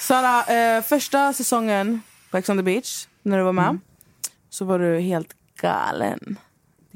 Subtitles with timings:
[0.00, 3.80] Sara, eh, första säsongen på Ex on the beach, när du var med, mm.
[4.48, 6.38] så var du helt galen.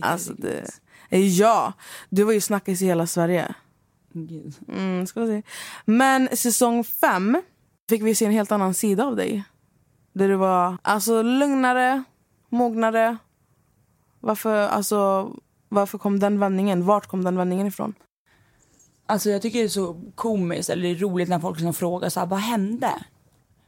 [0.01, 0.71] Alltså, det,
[1.19, 1.73] ja,
[2.09, 3.55] du var ju snackis i hela Sverige.
[4.69, 5.43] Mm, ska se.
[5.85, 7.43] Men säsong fem
[7.89, 9.45] fick vi se en helt annan sida av dig.
[10.13, 12.03] Där du var alltså, lugnare,
[12.49, 13.17] mognare.
[14.21, 15.31] Varför, alltså,
[15.71, 16.85] varför kom den vändningen?
[16.85, 17.95] Vart kom den vändningen ifrån?
[19.07, 22.27] Alltså jag tycker det är så komiskt eller roligt när folk liksom frågar så här,
[22.27, 22.91] vad hände?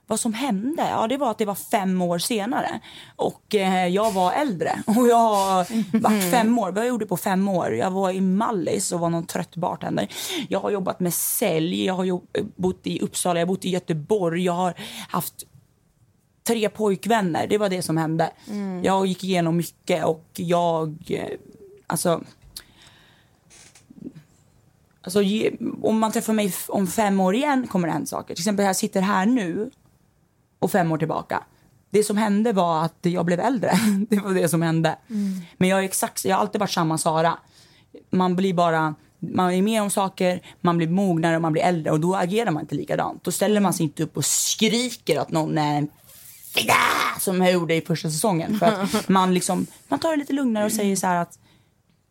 [0.07, 0.89] Vad som hände?
[0.91, 2.81] Ja, det var att det var fem år senare
[3.17, 6.73] och eh, jag var äldre och jag har varit fem år.
[6.73, 7.75] Vad jag gjorde på fem år?
[7.75, 10.09] Jag var i Mallis och var någon trött bartender.
[10.49, 12.21] Jag har jobbat med sälj, jag har
[12.61, 14.75] bott i Uppsala, jag har bott i Göteborg, jag har
[15.09, 15.35] haft
[16.47, 17.47] tre pojkvänner.
[17.47, 18.31] Det var det som hände.
[18.49, 18.85] Mm.
[18.85, 20.97] Jag gick igenom mycket och jag,
[21.93, 22.25] alltså
[25.05, 25.23] Alltså,
[25.83, 28.35] om man träffar mig om fem år igen kommer det hända saker.
[28.35, 29.71] Till exempel jag sitter här nu
[30.59, 31.43] och fem år tillbaka.
[31.91, 33.73] Det som hände var att jag blev äldre.
[34.11, 34.99] Det var det som hände.
[35.11, 35.41] Mm.
[35.57, 37.39] Men jag, är exakt, jag har alltid varit samma Sara.
[38.11, 41.93] Man blir bara man är med om saker, man blir mognare och man blir äldre
[41.93, 43.25] och då agerar man inte likadant.
[43.25, 45.89] Då ställer man sig inte upp och skriker att någon är en
[46.55, 46.75] fida
[47.21, 48.59] som jag gjorde i första säsongen.
[48.59, 51.39] För att man, liksom, man tar det lite lugnare och säger så här att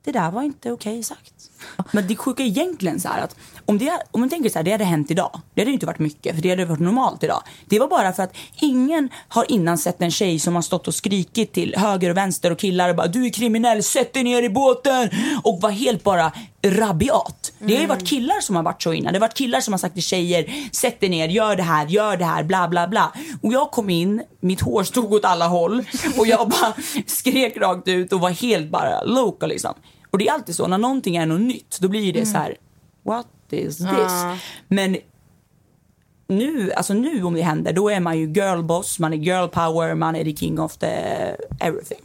[0.03, 1.50] det där var inte okej okay sagt.
[1.91, 4.63] Men det sjuka är egentligen så här att om, det, om man tänker så här,
[4.63, 5.41] det hade hänt idag.
[5.53, 7.43] Det hade inte varit mycket, för det hade varit normalt idag.
[7.65, 10.95] Det var bara för att ingen har innan sett en tjej som har stått och
[10.95, 14.43] skrikit till höger och vänster och killar och bara du är kriminell, sätt dig ner
[14.43, 15.09] i båten
[15.43, 16.31] och var helt bara
[16.63, 17.51] rabiat.
[17.59, 19.13] Det har ju varit killar som har varit så innan.
[19.13, 21.87] Det har varit killar som har sagt till tjejer, sätt dig ner, gör det här,
[21.87, 23.13] gör det här, bla bla bla.
[23.41, 25.83] Och jag kom in, mitt hår stod åt alla håll
[26.17, 26.73] och jag bara
[27.05, 29.73] skrek rakt ut och var helt bara local liksom.
[30.11, 32.31] Och det är alltid så, när någonting är något nytt, då blir det mm.
[32.31, 32.57] så här,
[33.03, 33.87] what is this?
[33.87, 34.35] Uh.
[34.67, 34.97] Men
[36.27, 39.95] nu, alltså nu om det händer, då är man ju girlboss, man är girl power,
[39.95, 40.87] man är the king of the
[41.59, 42.01] everything.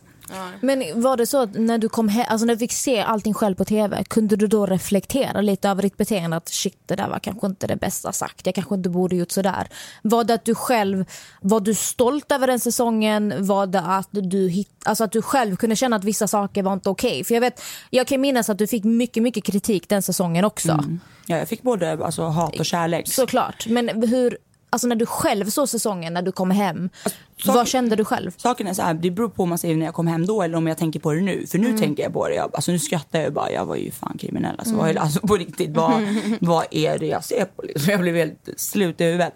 [0.61, 3.35] Men var det så att när du kom hem, alltså när du fick se allting
[3.35, 6.37] själv på tv, kunde du då reflektera lite över ditt beteende?
[6.37, 8.47] Att shit, det där var kanske inte det bästa sagt.
[8.47, 9.69] Jag kanske inte borde gjort sådär.
[10.03, 11.05] Var det att du själv,
[11.41, 13.35] var du stolt över den säsongen?
[13.47, 16.73] Var det att du, hit, alltså att du själv kunde känna att vissa saker var
[16.73, 17.11] inte okej?
[17.11, 17.25] Okay?
[17.25, 20.73] För jag vet, jag kan minnas att du fick mycket, mycket kritik den säsongen också.
[20.73, 21.01] Mm.
[21.27, 23.09] Ja, jag fick både alltså, hat och kärlek.
[23.09, 23.67] Såklart.
[23.67, 24.39] Men hur,
[24.77, 26.91] Alltså när du själv såg säsongen, när du kom hem.
[27.05, 28.31] Alltså, vad kände du själv?
[28.37, 30.43] Saken är så här, det beror på om man säger när jag kom hem då
[30.43, 31.47] eller om jag tänker på det nu.
[31.47, 31.81] För nu mm.
[31.81, 32.35] tänker jag på det.
[32.35, 34.55] Jag, alltså nu skrattar jag bara, jag var ju fan kriminell.
[34.59, 34.99] Alltså, mm.
[34.99, 36.03] alltså på riktigt, vad,
[36.41, 37.63] vad är det jag ser på?
[37.63, 37.91] Liksom?
[37.91, 39.35] Jag blev helt slut i huvudet.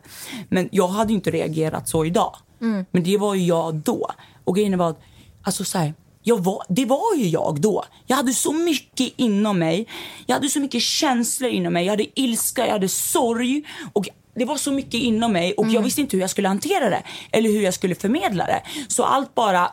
[0.48, 2.36] Men jag hade ju inte reagerat så idag.
[2.60, 2.84] Mm.
[2.90, 4.10] Men det var ju jag då.
[4.44, 5.00] Och grejen var att,
[5.42, 7.84] alltså så här, jag var, det var ju jag då.
[8.06, 9.86] Jag hade så mycket inom mig.
[10.26, 11.84] Jag hade så mycket känslor inom mig.
[11.84, 13.62] Jag hade ilska, jag hade sorg.
[13.92, 15.74] Och det var så mycket inom mig och mm.
[15.74, 18.62] jag visste inte hur jag skulle hantera det eller hur jag skulle förmedla det.
[18.88, 19.70] Så allt bara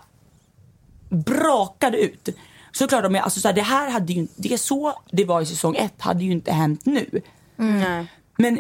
[1.10, 2.30] brakade ut.
[2.72, 5.42] Såklart, om jag, alltså så här, det här hade ju det är så det var
[5.42, 7.22] i säsong ett hade ju inte hänt nu.
[7.60, 8.08] Mm.
[8.38, 8.60] Men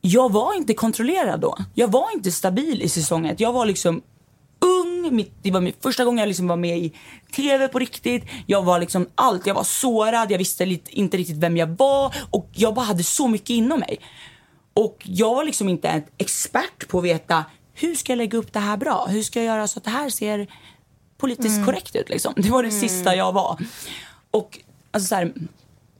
[0.00, 1.56] jag var inte kontrollerad då.
[1.74, 3.40] Jag var inte stabil i säsong ett.
[3.40, 4.02] Jag var liksom
[4.60, 5.16] ung.
[5.16, 6.92] Mitt, det var min första gången jag liksom var med i
[7.36, 8.24] tv på riktigt.
[8.46, 9.46] Jag var liksom allt.
[9.46, 10.30] Jag var sårad.
[10.30, 13.80] Jag visste lite, inte riktigt vem jag var och jag bara hade så mycket inom
[13.80, 13.98] mig.
[14.74, 18.52] Och jag var liksom inte en expert på att veta hur ska jag lägga upp
[18.52, 19.06] det här bra?
[19.06, 20.46] Hur ska jag göra så att det här ser
[21.16, 21.66] politiskt mm.
[21.66, 22.08] korrekt ut?
[22.08, 22.34] Liksom?
[22.36, 22.80] Det var det mm.
[22.80, 23.58] sista jag var.
[24.30, 24.58] Och
[24.90, 25.32] alltså så här,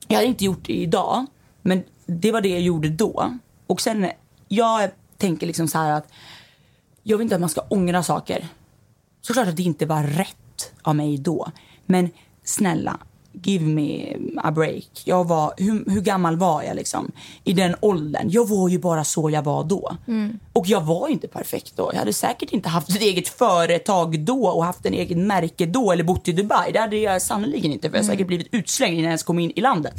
[0.08, 1.26] jag hade inte gjort det idag,
[1.62, 3.38] men det var det jag gjorde då.
[3.66, 4.10] Och sen,
[4.48, 6.12] jag tänker liksom så här att
[7.02, 8.48] jag vill inte att man ska ångra saker.
[9.20, 11.50] Såklart att det inte var rätt av mig då.
[11.86, 12.10] Men
[12.44, 12.98] snälla,
[13.42, 15.02] give me a break.
[15.04, 17.12] Jag var, hur, hur, gammal var jag liksom?
[17.44, 18.30] I den åldern.
[18.30, 19.96] Jag var ju bara så jag var då.
[20.06, 20.38] Mm.
[20.52, 21.90] Och jag var inte perfekt då.
[21.92, 25.92] Jag hade säkert inte haft ett eget företag då och haft en egen märke då
[25.92, 26.72] eller bott i Dubai.
[26.72, 28.16] Det hade jag sannoliken inte för jag hade mm.
[28.16, 29.94] säkert blivit utslängd innan jag ens kom in i landet.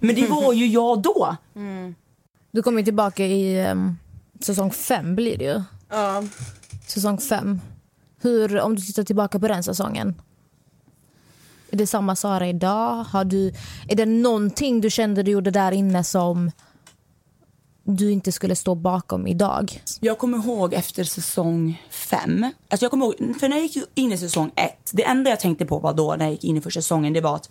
[0.00, 1.36] Men det var ju jag då.
[1.56, 1.94] Mm.
[2.50, 3.98] Du kommer tillbaka i um,
[4.40, 5.62] säsong fem blir det ju.
[5.90, 6.24] Ja.
[6.86, 7.60] Säsong fem.
[8.22, 10.14] Hur, om du tittar tillbaka på den säsongen,
[11.72, 13.04] är det samma Sara idag?
[13.04, 13.52] Har du,
[13.88, 16.50] är det någonting du kände du gjorde där inne som
[17.84, 19.82] du inte skulle stå bakom idag?
[20.00, 22.46] Jag kommer ihåg efter säsong fem.
[22.68, 25.40] Alltså jag kommer ihåg, för när jag gick in i säsong ett, det enda jag
[25.40, 27.50] tänkte på var då när jag gick in i första säsongen, det var att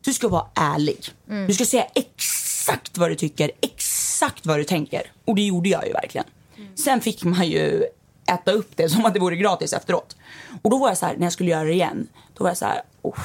[0.00, 1.08] du ska vara ärlig.
[1.28, 1.46] Mm.
[1.46, 5.02] Du ska säga exakt vad du tycker, exakt vad du tänker.
[5.24, 6.26] Och det gjorde jag ju verkligen.
[6.56, 6.76] Mm.
[6.76, 7.84] Sen fick man ju
[8.26, 10.16] äta upp det som att det vore gratis efteråt.
[10.62, 12.06] Och då var jag så här, när jag skulle göra det igen,
[12.36, 13.20] då var jag så här, oh,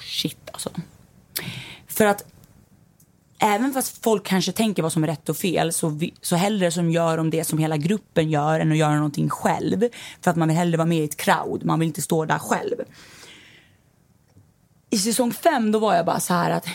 [0.00, 0.70] shit alltså.
[1.86, 2.24] För att
[3.38, 6.70] även fast folk kanske tänker vad som är rätt och fel så, vi, så hellre
[6.70, 9.88] som gör de det som hela gruppen gör än att göra någonting själv.
[10.20, 12.38] För att man vill hellre vara med i ett crowd, man vill inte stå där
[12.38, 12.76] själv.
[14.90, 16.66] I säsong fem då var jag bara så här att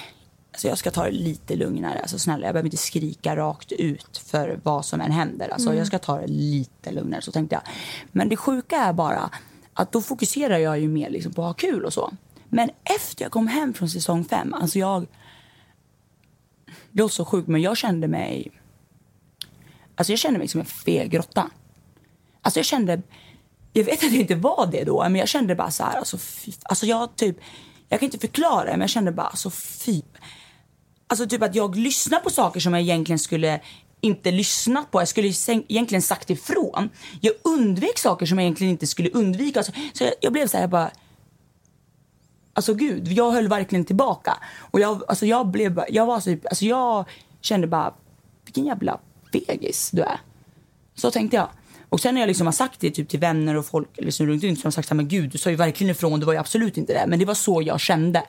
[0.51, 1.99] alltså jag ska ta det lite lugnare.
[1.99, 5.49] Alltså snälla, jag behöver inte skrika rakt ut för vad som än händer.
[5.49, 7.61] Alltså jag ska ta det lite lugnare, så tänkte jag.
[8.11, 9.29] Men det sjuka är bara
[9.73, 12.13] att då fokuserar jag ju mer liksom på att ha kul och så.
[12.49, 15.07] Men efter jag kom hem från säsong fem, alltså jag...
[16.91, 18.51] Det låter så sjukt, men jag kände mig...
[19.95, 21.49] Alltså jag kände mig som en feg råtta.
[22.41, 23.01] Alltså jag kände...
[23.73, 26.17] Jag vet att det inte var det då, men jag kände bara så här, alltså,
[26.17, 27.37] fy, alltså jag typ...
[27.89, 30.01] Jag kan inte förklara det, men jag kände bara alltså fy.
[31.07, 33.61] Alltså typ att jag lyssnar på saker som jag egentligen skulle
[34.01, 35.01] inte lyssnat på.
[35.01, 36.89] Jag skulle egentligen sagt ifrån.
[37.21, 39.59] Jag undvek saker som jag egentligen inte skulle undvika.
[39.59, 40.91] Alltså, så jag, jag blev så här, jag bara...
[42.53, 44.37] Alltså gud, jag höll verkligen tillbaka.
[44.71, 47.05] Och jag, alltså jag blev jag var så, alltså jag
[47.41, 47.93] kände bara,
[48.45, 48.99] vilken jävla
[49.33, 50.19] fegis du är.
[50.95, 51.49] Så tänkte jag.
[51.89, 54.35] Och sen när jag liksom har sagt det typ till vänner och folk liksom runt
[54.43, 56.33] omkring som har sagt så här, men gud du sa ju verkligen ifrån, det var
[56.33, 57.05] ju absolut inte det.
[57.07, 58.23] Men det var så jag kände.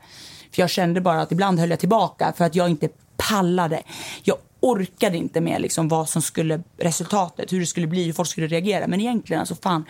[0.53, 3.83] För jag kände bara att ibland höll jag tillbaka för att jag inte pallade.
[4.23, 8.29] Jag orkade inte med liksom vad som skulle, resultatet, hur det skulle bli, hur folk
[8.29, 8.87] skulle reagera.
[8.87, 9.85] Men egentligen, alltså fan,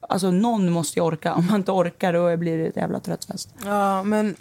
[0.00, 1.34] alltså någon måste ju orka.
[1.34, 3.54] Om man inte orkar då blir det ett jävla tröttfest.
[3.64, 4.36] Ja, men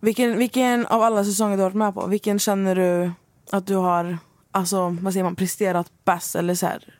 [0.00, 3.12] vilken, vilken av alla säsonger du har varit med på, vilken känner du
[3.50, 4.18] att du har,
[4.50, 6.94] alltså vad säger man, presterat bäst eller så här,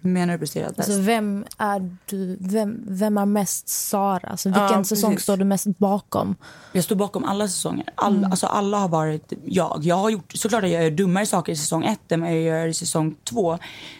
[0.00, 0.88] menar du presterat bäst?
[0.88, 2.36] Alltså, vem är du?
[2.40, 4.28] Vem, vem är mest Sara?
[4.28, 6.36] Alltså, vilken Ja, säsong står du mest bakom?
[6.72, 7.88] Jag står bakom alla säsonger.
[7.94, 9.78] All, alltså alla har varit jag.
[9.82, 12.66] Jag har gjort, såklart att jag gör dummare saker i säsong ett än jag gör
[12.66, 13.58] i säsong två.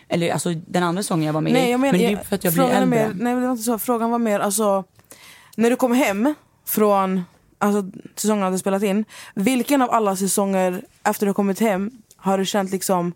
[0.09, 1.55] Eller alltså den andra säsongen jag var med i.
[1.55, 2.87] Nej, jag menar, Men det är för att jag blir äldre.
[2.87, 3.79] mer, nej, det var inte så.
[3.79, 4.85] Frågan var mer, alltså,
[5.57, 6.35] när du kom hem
[6.67, 7.23] från
[7.59, 9.05] alltså, säsongen du spelat in,
[9.35, 13.13] vilken av alla säsonger efter du har kommit hem har du känt liksom,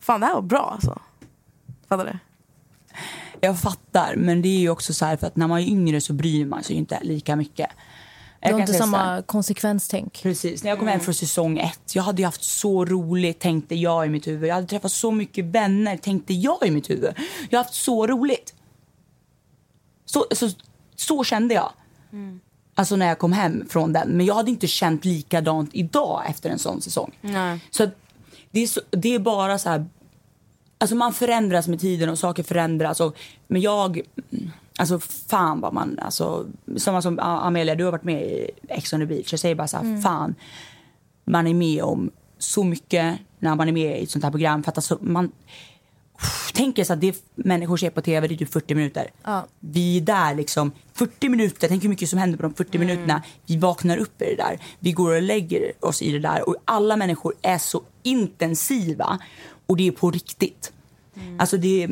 [0.00, 0.98] fan det här var bra alltså?
[1.90, 2.18] Fattar du?
[3.40, 6.00] Jag fattar, men det är ju också så här för att när man är yngre
[6.00, 7.70] så bryr man sig inte lika mycket.
[8.42, 10.22] Du har inte samma konsekvenstänk.
[10.22, 10.62] Precis.
[10.62, 14.10] När jag kom hem från säsong ett, jag hade haft så roligt tänkte jag i
[14.10, 14.50] mitt huvud.
[14.50, 17.14] Jag hade träffat så mycket vänner tänkte jag i mitt huvud.
[17.50, 18.54] Jag har haft så roligt.
[20.04, 20.50] Så, så,
[20.96, 21.72] så kände jag.
[22.74, 24.08] Alltså när jag kom hem från den.
[24.08, 27.18] Men jag hade inte känt likadant idag efter en sån säsong.
[27.20, 27.60] Nej.
[27.70, 27.90] Så
[28.50, 29.86] det är, så, det är bara så här...
[30.80, 33.00] Alltså man förändras med tiden och saker förändras.
[33.00, 33.16] Och,
[33.46, 34.00] men jag...
[34.78, 35.98] Alltså fan vad man...
[36.02, 36.46] Alltså,
[36.76, 39.32] samma som ah, Amelia, du har varit med i Ex on the beach.
[39.32, 40.34] Jag säger bara så här, fan.
[41.24, 44.62] Man är med om så mycket när man är med i ett sånt här program.
[44.62, 45.32] För att alltså, man
[46.54, 49.10] tänker så att det människor ser på tv det är typ 40 minuter.
[49.24, 49.46] Ja.
[49.60, 53.22] Vi är där liksom 40 minuter, tänk hur mycket som händer på de 40 minuterna.
[53.46, 56.56] Vi vaknar upp i det där, vi går och lägger oss i det där och
[56.64, 59.18] alla människor är så intensiva
[59.70, 60.72] och det är på riktigt.
[61.38, 61.90] Alltså det, är-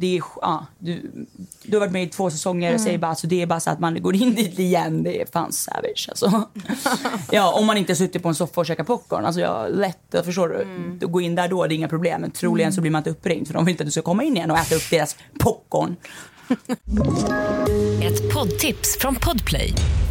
[0.00, 1.10] det är, ja, du,
[1.62, 3.70] du har varit med i två säsonger och säger bara, alltså det är bara så
[3.70, 6.48] att man går in dit igen, det är fan savage alltså.
[7.32, 10.48] ja, om man inte suttit på en soffa och käkat popcorn, alltså jag, lätt, förstår
[10.48, 10.66] du?
[11.00, 13.10] Du går in där då, det är inga problem, men troligen så blir man inte
[13.10, 15.16] uppringd för de vill inte att du ska komma in igen och äta upp deras
[15.38, 15.96] popcorn.
[18.02, 19.72] Ett poddtips från Podplay.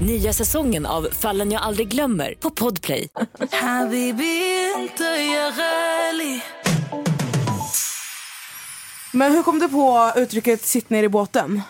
[0.00, 3.08] Nya säsongen av Fallen jag aldrig glömmer på Podplay.
[9.12, 11.62] Men hur kom du på uttrycket sitt ner i båten?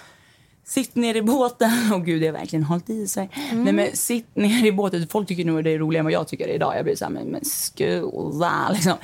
[0.64, 1.70] Sitt ner i båten.
[1.92, 3.30] Åh gud, det har verkligen hållit i sig.
[3.52, 5.08] Nej men sitt ner i båten.
[5.08, 6.76] Folk tycker nog det är roligare än vad jag tycker idag.
[6.76, 8.94] Jag blir så här, men, men skola liksom.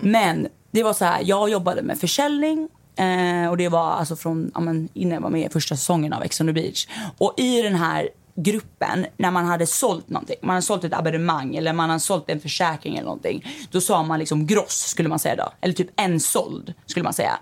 [0.00, 2.68] Men det var så här, jag jobbade med försäljning.
[2.96, 6.12] Eh, och det var alltså från, ja, men, innan jag var med i första säsongen
[6.12, 6.86] av Ex on the beach.
[7.18, 11.56] Och i den här gruppen, när man hade sålt någonting, man hade sålt ett abonnemang
[11.56, 13.44] eller man hade sålt en försäkring eller någonting.
[13.70, 15.52] Då sa man liksom gross skulle man säga då.
[15.60, 17.38] Eller typ en såld skulle man säga.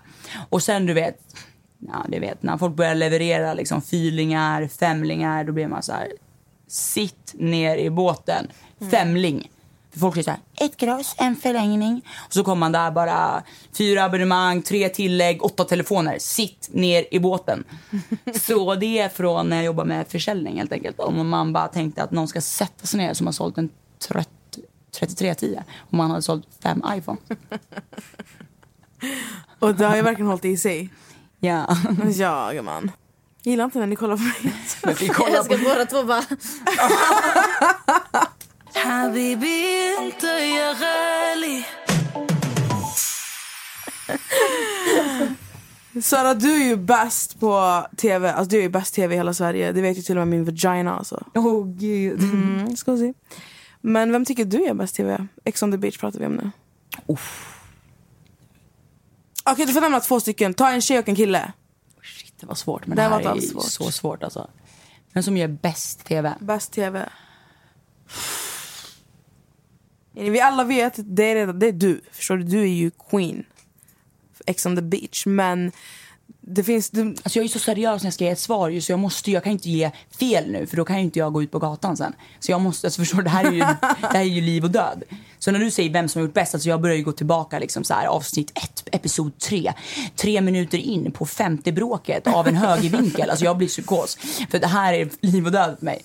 [0.49, 1.19] Och sen du vet,
[1.79, 6.07] ja, du vet, när folk börjar leverera liksom fyrlingar, femlingar, då blir man så här,
[6.67, 8.47] sitt ner i båten,
[8.91, 9.49] femling.
[9.99, 12.01] Folk säger så här, ett glas, en förlängning.
[12.25, 13.43] Och så kommer man där bara,
[13.77, 16.17] fyra abonnemang, tre tillägg, åtta telefoner.
[16.19, 17.63] Sitt ner i båten.
[18.41, 20.99] så det är från när jag jobbar med försäljning helt enkelt.
[20.99, 23.69] Om man bara tänkte att någon ska sätta sig ner som har sålt en
[24.07, 24.29] 30,
[24.99, 27.17] 3310 om man hade sålt fem iPhone.
[29.59, 30.89] Och det har ju verkligen hållit i sig.
[31.39, 31.77] Ja.
[32.15, 32.91] Ja, gumman.
[33.43, 34.53] Gillar inte när ni kollar på mig.
[35.33, 35.63] Jag ska på...
[35.63, 36.23] båda två bara...
[38.74, 41.62] حبيبي انت يا غالي
[46.02, 48.32] Sara, du är ju bäst på tv.
[48.32, 49.72] Alltså, du är ju bäst tv i hela Sverige.
[49.72, 50.96] Det vet ju till och med min vagina.
[50.98, 51.26] Alltså.
[51.34, 52.20] Åh oh, gud.
[52.22, 53.14] Mm, ska vi se.
[53.80, 55.26] Men vem tycker du är bäst tv?
[55.44, 56.50] Ex on the beach pratar vi om nu.
[59.44, 60.54] Okej, du får nämna två stycken.
[60.54, 61.52] Ta en tjej och en kille.
[62.02, 62.86] Shit, det var svårt.
[62.86, 63.64] Men Det det, var här inte är alls svårt.
[63.84, 64.50] så svårt alltså.
[65.12, 66.34] Men som gör bäst tv?
[66.40, 67.08] Bäst tv.
[70.13, 72.01] Vi alla vet, det är, redan, det är du.
[72.11, 72.43] Förstår du?
[72.43, 73.43] Du är ju queen.
[74.45, 75.25] Ex on the beach.
[75.25, 75.71] Men
[76.41, 76.89] det finns...
[76.89, 78.99] Du, Alltså jag är så seriös när jag ska ge ett svar ju, så jag
[78.99, 81.51] måste jag kan inte ge fel nu för då kan ju inte jag gå ut
[81.51, 82.13] på gatan sen.
[82.39, 84.63] Så jag måste, alltså förstår du, det här är ju, det här är ju liv
[84.63, 85.03] och död.
[85.39, 87.59] Så när du säger vem som har gjort bäst, alltså jag börjar ju gå tillbaka
[87.59, 89.73] liksom så här avsnitt 1, episod 3.
[90.15, 93.29] Tre minuter in på femte bråket av en högervinkel.
[93.29, 94.17] Alltså jag blir psykos.
[94.49, 96.01] För det här är liv och död för mig.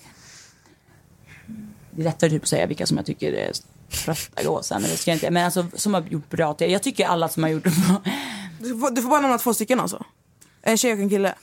[1.91, 3.51] Det är lättare typ att säga vilka som jag tycker är
[3.89, 5.31] trötta gåsar, men det ska jag inte.
[5.31, 6.73] Men alltså som har gjort bra TV.
[6.73, 8.01] Jag tycker alla som har gjort det bra.
[8.59, 10.05] du, får, du får bara nämna två stycken alltså.
[10.61, 11.35] En tjej och en kille.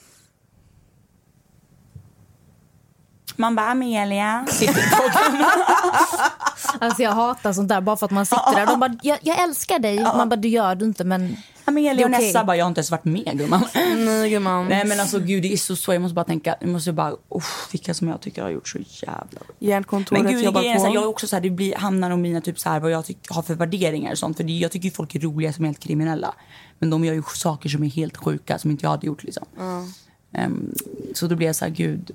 [3.35, 4.45] Man bara Amelia.
[6.79, 8.65] Alltså jag hatar sånt där bara för att man sitter där.
[8.65, 10.03] De bara, jag, jag älskar dig.
[10.03, 11.37] Man bara, du gör du inte men...
[11.65, 12.25] Amelia och okej.
[12.27, 13.65] Nessa bara, jag har inte ens varit med gumman.
[13.97, 14.67] Nej gumman.
[14.67, 15.93] Nej men alltså gud det är så svårt.
[15.93, 18.77] Jag måste bara tänka, jag måste bara, uff, vilka som jag tycker har gjort så
[18.77, 19.41] jävla bra.
[19.59, 22.21] Järnkontoret Men gud, jobbar så här, jag är också så här, det blir, hamnar om
[22.21, 24.37] mina typ så här, vad jag tyck, har för värderingar och sånt.
[24.37, 26.35] För det, jag tycker folk är roliga som är helt kriminella.
[26.79, 29.45] Men de gör ju saker som är helt sjuka som inte jag hade gjort liksom.
[30.33, 30.73] Ehm,
[31.13, 32.11] så då blir jag så här, gud.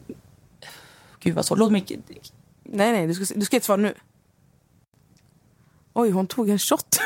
[1.21, 1.59] Gud vad svårt.
[1.59, 1.85] Låt mig...
[2.63, 3.95] Nej nej, du ska, du ska ge ett svar nu.
[5.95, 7.01] Oj, hon tog en shot.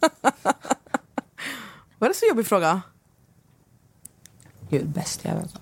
[1.98, 2.82] Var det så jobbig fråga?
[4.70, 5.58] Gud, bäst jävel alltså.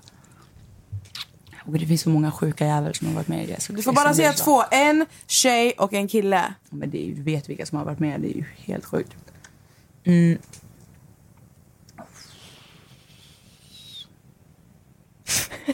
[1.66, 3.60] Och det finns så många sjuka jävlar som har varit med i det.
[3.60, 4.62] Så Du får bara säga två.
[4.70, 6.54] En tjej och en kille.
[6.70, 8.20] Men det är, du vet vilka som har varit med.
[8.20, 9.16] Det är ju helt sjukt.
[10.04, 10.38] Mm.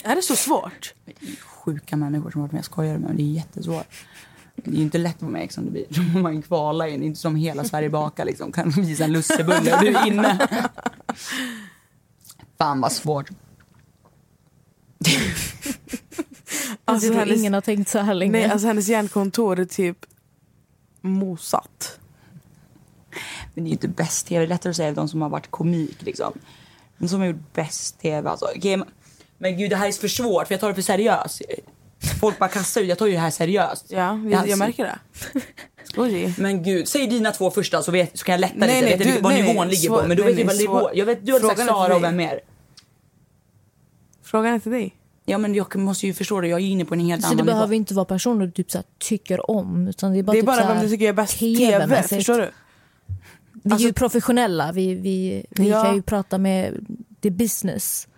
[0.02, 0.95] Är det så svårt?
[1.04, 2.59] Det är ju sjuka människor som har varit med.
[2.59, 4.07] Jag skojar men det är jättesvårt.
[4.56, 5.87] Det är ju inte lätt att vara med Ex on the beach.
[5.97, 7.02] Då får man kvala in.
[7.02, 8.52] Inte som hela Sverige bakar liksom.
[8.52, 10.49] Kan visa en lussebulle och du är inne.
[12.59, 13.30] Fan vad svårt.
[16.85, 18.32] Alltså, jag tror hennes- ingen har tänkt så här länge.
[18.32, 19.99] Nej, alltså hennes hjärnkontor är typ
[21.00, 21.99] mosat.
[23.54, 24.40] Men det är ju inte bäst tv.
[24.40, 26.32] Det är lättare att säga de som har varit komik liksom.
[26.99, 28.47] De som har gjort bäst tv alltså.
[28.56, 28.88] Okej, men-
[29.38, 31.42] Men gud det här är för svårt för jag tar det för seriöst.
[32.21, 32.88] Folk bara kastar ut.
[32.88, 33.87] Jag tar ju det här seriöst.
[33.88, 34.99] Ja, Det jag, jag märker det.
[35.85, 36.35] Skoj.
[36.38, 38.80] Men gud, säg dina två första så, vet, så kan jag lätta Nej, lite.
[38.80, 40.09] nej, jag vet du- inte vad nej, nivån ligger svår- på.
[40.09, 40.90] Men du nej, vet ju vad nej, nivå...
[40.94, 42.40] Jag vet, du hade sagt Frågan är för Sara och vem mer?
[44.23, 44.94] Frågan är till dig.
[45.25, 46.49] Ja men jag måste ju förstå det.
[46.49, 47.75] Jag är inne på en helt Så det annan behöver nivå.
[47.75, 49.88] inte vara personer du typ så här, tycker om.
[49.88, 52.02] Utan det är bara, Det är typ bara så vem du tycker är bäst tv.
[52.02, 52.50] Förstår du?
[53.52, 54.73] Vi är Alltså- ju professionella.
[54.73, 55.82] Vi, vi, vi Ja.
[55.85, 56.87] kan ju prata med
[57.23, 58.09] the business.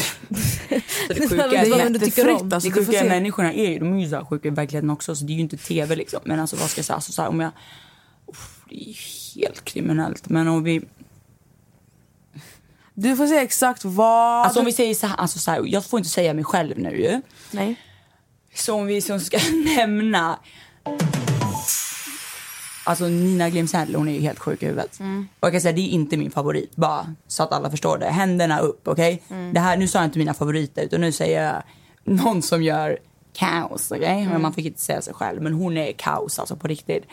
[0.30, 2.52] Så det Det sjuka är vem du tycker om.
[2.52, 5.16] Alltså, det sjuka är människorna är ju, de är ju så sjuka i verkligheten också.
[5.16, 6.20] Så det är ju inte tv liksom.
[6.24, 6.94] Men alltså vad ska jag säga?
[6.94, 7.50] Alltså, så här, om jag...
[8.26, 8.94] Uff, det är ju
[9.34, 10.28] helt kriminellt.
[10.28, 10.82] Men om vi...
[12.94, 14.44] Du får säga exakt vad...
[14.44, 16.78] Alltså om vi säger så här, alltså så här, jag får inte säga mig själv
[16.78, 17.22] nu ju.
[17.50, 17.76] Nej.
[18.54, 19.38] Så om vi som ska
[19.76, 20.38] nämna...
[22.84, 24.98] Alltså Nina Glimsell, hon är ju helt sjuk i huvudet.
[25.40, 28.06] Och jag kan säga det är inte min favorit, bara så att alla förstår det.
[28.06, 29.22] Händerna upp, okej?
[29.52, 31.62] Det här, nu sa jag inte mina favoriter, utan nu säger jag
[32.04, 32.98] någon som gör
[33.32, 34.26] kaos, okej?
[34.32, 37.04] Men man fick inte säga sig själv, men hon är kaos alltså på riktigt.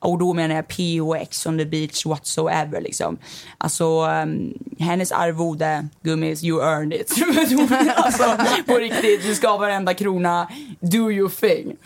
[0.00, 3.18] Och då menar jag POX on the beach whatsoever liksom.
[3.58, 7.12] Alltså um, hennes arvode, gummis, you earned it.
[7.96, 10.48] alltså på riktigt, du ska ha varenda krona,
[10.80, 11.76] do your thing.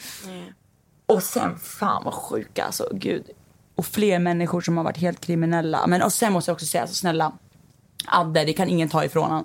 [1.12, 3.25] Och sen, fan vad sjuka alltså, gud.
[3.75, 5.87] Och fler människor som har varit helt kriminella.
[5.87, 7.33] Men och sen måste jag också säga, så snälla,
[8.07, 9.45] Adde, det kan ingen ta ifrån honom.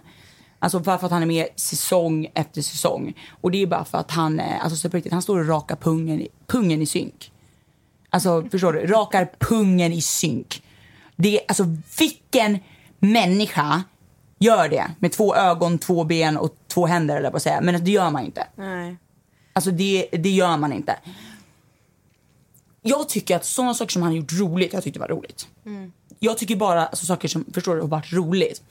[0.59, 3.13] Alltså bara för att han är med säsong efter säsong.
[3.41, 6.27] Och det är bara för att han, eh, alltså riktigt, han står och rakar pungen,
[6.47, 7.31] pungen i synk.
[8.09, 8.85] Alltså förstår du?
[8.85, 10.63] Rakar pungen i synk.
[11.15, 11.63] Det är, alltså
[11.99, 12.59] vilken
[12.99, 13.83] människa
[14.39, 17.61] gör det med två ögon, två ben och två händer eller på att säga.
[17.61, 18.47] Men det gör man inte.
[18.55, 18.97] Nej.
[19.53, 20.95] Alltså det, det gör man inte.
[22.87, 25.47] Jag tycker att sådana saker som han gjort roligt, jag tyckte var roligt.
[26.19, 28.61] Jag tycker bara alltså, saker som förstår du, har varit roligt.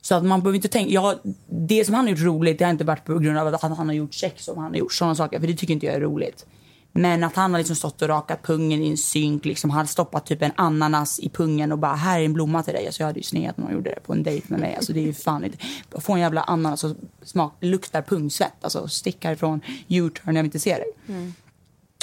[0.00, 1.14] Så att man behöver inte tänka, ja,
[1.46, 3.72] det som han har gjort roligt det har inte varit på grund av att han,
[3.72, 5.94] han har gjort sex som han har gjort sådana saker, för det tycker inte jag
[5.94, 6.46] är roligt.
[6.92, 10.26] Men att han har liksom stått och rakat pungen i en synk, liksom hade stoppat
[10.26, 12.86] typ en ananas i pungen och bara här är en blomma till dig.
[12.86, 14.74] Alltså jag hade ju sneat när hon gjorde det på en dejt med mig.
[14.76, 15.58] Alltså det är ju fan inte.
[16.00, 18.52] Få en jävla ananas och smak, luktar pungsvett.
[18.60, 20.92] Alltså stick härifrån, U-turn, jag vill inte se dig.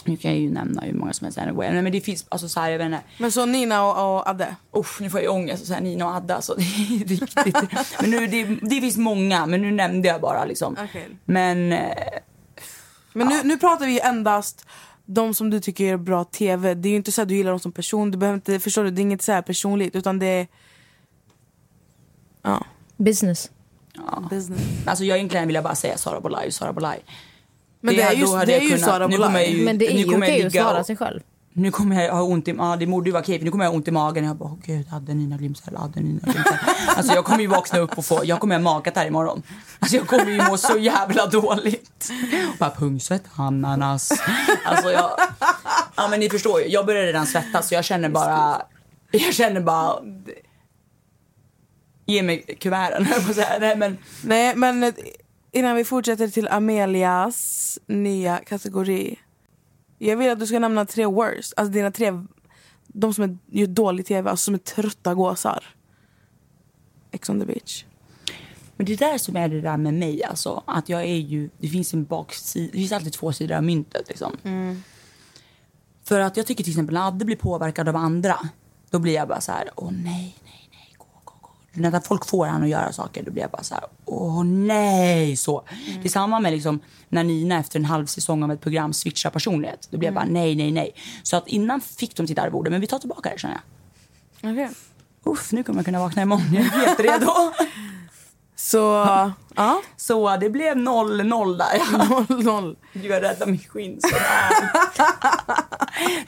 [0.07, 1.71] Nu kan jag ju nämna hur många som helst anyway.
[1.71, 3.01] Nej, men det finns, alltså så här, jag vet inte.
[3.17, 4.55] Men så Nina och, och Adde?
[4.75, 5.65] Usch, nu får jag ångest.
[5.67, 7.57] Så här, Nina och Adda, alltså, det är riktigt.
[8.01, 10.75] men nu, det, det finns många, men nu nämnde jag bara liksom.
[10.83, 11.07] Okej.
[11.25, 11.93] Men eh,
[13.13, 14.65] Men nu, nu pratar vi ju endast
[15.05, 16.73] de som du tycker är bra tv.
[16.73, 18.11] Det är ju inte så att du gillar dem som person.
[18.11, 18.91] Du behöver inte, förstår du?
[18.91, 20.47] Det är inget så här personligt utan det är...
[22.41, 22.65] Ja,
[22.97, 23.51] Business.
[24.29, 24.61] business.
[24.85, 26.99] alltså jag egentligen vill jag bara säga Sara Bolaj, Sara Bolaj.
[27.81, 29.57] Men det, är ju, det är ju kunnat- Sara nu kommer jag Bolaj.
[29.59, 31.19] ju- Men det är nu ju kommer jag okej att svara sig själv.
[31.53, 33.71] Nu kommer jag ha ont i ja det borde ju vara okej nu kommer jag
[33.71, 36.53] ha ont i magen jag bara åh gud hade Nina Glimsell, hade Nina Glimsell.
[36.97, 39.43] Alltså jag kommer ju vakna upp och få, jag kommer ha makat här imorgon.
[39.79, 42.09] Alltså jag kommer ju må så jävla dåligt.
[42.51, 44.11] Och bara pungsvett, ananas.
[44.65, 45.11] Alltså jag,
[45.95, 48.61] ja men ni förstår ju, jag börjar redan svettas så jag känner bara,
[49.11, 49.99] jag känner bara
[52.05, 53.07] Ge mig kuverten.
[53.59, 54.93] Nej men Nej, men
[55.57, 59.19] innan vi fortsätter till Amelias nya kategori.
[59.97, 61.53] Jag vill att du ska nämna tre worst.
[61.57, 62.25] Alltså dina tre,
[62.87, 65.63] de som är, gör dålig tv, alltså som är trötta gåsar.
[67.11, 67.85] Ex on the beach.
[68.75, 70.63] Men det är där som är det där med mig alltså.
[70.67, 74.07] Att jag är ju, det finns en baksida, det finns alltid två sidor av myntet
[74.07, 74.37] liksom.
[76.03, 78.39] För att jag tycker till exempel när Adde blir påverkad av andra.
[78.89, 81.49] Då blir jag bara så här, åh nej, nej, nej, gå, gå, gå.
[81.77, 85.35] När folk får han att göra saker då blir jag bara så här, åh nej.
[85.35, 85.63] Så.
[86.01, 86.79] Det är samma med liksom
[87.09, 89.87] när Nina efter en halv säsong av ett program switchar personlighet.
[89.91, 90.91] Då blir jag bara nej, nej, nej.
[91.23, 93.59] Så att innan fick de sitt arvode, men vi tar tillbaka det känner
[94.41, 94.51] jag.
[94.51, 94.69] Okej.
[95.25, 96.53] Uff, nu kommer jag kunna vakna imorgon.
[96.53, 97.31] Jag är helt redo.
[98.59, 98.77] Så,
[99.55, 99.81] ja.
[99.97, 101.97] Så det blev 0-0 där.
[102.09, 102.77] Noll, noll.
[102.93, 103.99] Du har räddat mitt skinn.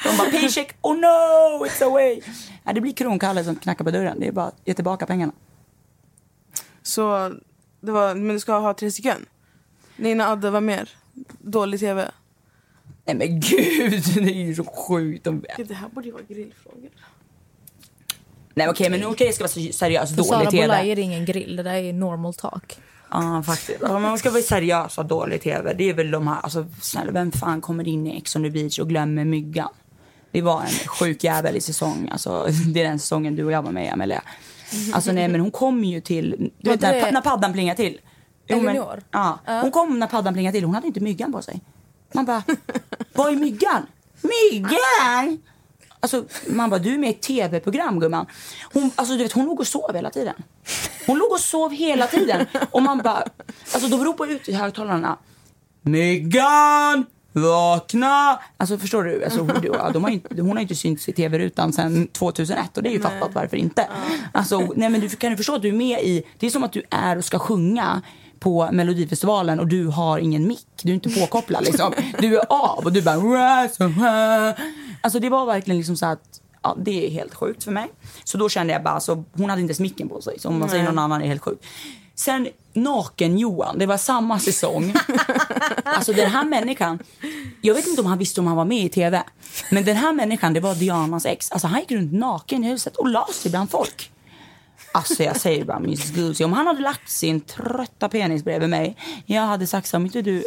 [0.03, 2.21] De bara paycheck, oh no, it's away.
[2.63, 4.19] Ja, det blir Kronkalle som knackar på dörren.
[4.19, 5.31] Det är bara att ge tillbaka pengarna.
[6.81, 7.31] Så,
[7.81, 9.25] det var, men du ska ha tre stycken?
[9.95, 10.89] Nina, Adde, vad mer?
[11.39, 12.11] Dålig tv?
[13.05, 15.23] Nej men gud, det är ju så sjukt.
[15.23, 15.45] De...
[15.57, 16.89] Det här borde ju vara grillfrågor.
[18.59, 20.91] Nej okej, men okej, det ska vara seriös, För dålig Sara tv.
[20.91, 22.77] är det ingen grill, det där är normal talk.
[23.11, 23.83] Ja, faktiskt.
[23.83, 27.11] Om man ska vara seriös och dålig tv, det är väl de här, alltså snälla,
[27.11, 29.69] vem fan kommer in i Ex on the beach och glömmer myggan?
[30.31, 33.61] Det var en sjuk jävel i säsong, alltså det är den säsongen du och jag
[33.61, 34.21] var med i, Amelia.
[34.93, 37.99] Alltså nej men hon kom ju till, du vet Var när, när paddan plingar till.
[38.47, 38.83] Jo, men-?
[39.11, 41.61] Ja, hon kom när paddan plingade till, hon hade inte myggan på sig.
[42.13, 42.43] Man bara,
[43.13, 43.85] vad är myggan?
[44.21, 45.37] Myggan!
[45.99, 48.25] Alltså, man bara, du är med i ett tv-program gumman.
[48.73, 50.33] Hon, alltså, du vet, hon låg och sov hela tiden.
[51.07, 52.45] Hon låg och sov hela tiden.
[52.71, 53.23] Och man bara,
[53.73, 55.17] alltså de ropar ut i högtalarna.
[55.81, 57.05] Myggan!
[57.31, 58.39] Vakna!
[58.57, 59.23] Alltså förstår du?
[59.23, 59.61] Alltså, hon,
[59.93, 63.01] de har inte, hon har inte synts i tv-rutan sedan 2001 och det är ju
[63.01, 63.87] fattat varför inte.
[64.31, 66.63] Alltså, nej men du kan du förstå att du är med i, det är som
[66.63, 68.01] att du är och ska sjunga
[68.39, 70.67] på Melodifestivalen och du har ingen mick.
[70.83, 71.93] Du är inte påkopplad liksom.
[72.19, 74.47] Du är av och du bara...
[75.01, 77.87] Alltså det var verkligen liksom så att ja, det är helt sjukt för mig.
[78.23, 80.39] Så då kände jag bara, alltså, hon hade inte ens micken på sig.
[80.39, 81.65] Så om man säger någon annan är helt sjukt.
[82.15, 84.93] Sen Naken-Johan, det var samma säsong.
[85.83, 86.99] alltså den här människan,
[87.61, 89.23] jag vet inte om han visste om han var med i tv.
[89.71, 91.51] Men den här människan, det var Dianas ex.
[91.51, 94.11] Alltså han gick runt naken i huset och la sig bland folk.
[94.99, 96.45] Alltså jag säger bara Miss Goosey.
[96.45, 98.95] Om han hade lagt sin trötta penis bredvid mig.
[99.25, 100.43] Jag hade sagt så om inte du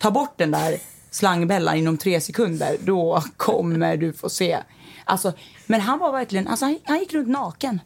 [0.00, 0.76] tar bort den där
[1.10, 2.76] slangbällan inom tre sekunder.
[2.80, 4.58] Då kommer du få se.
[5.04, 5.32] Alltså,
[5.66, 7.80] men han var verkligen, alltså han, han gick runt naken.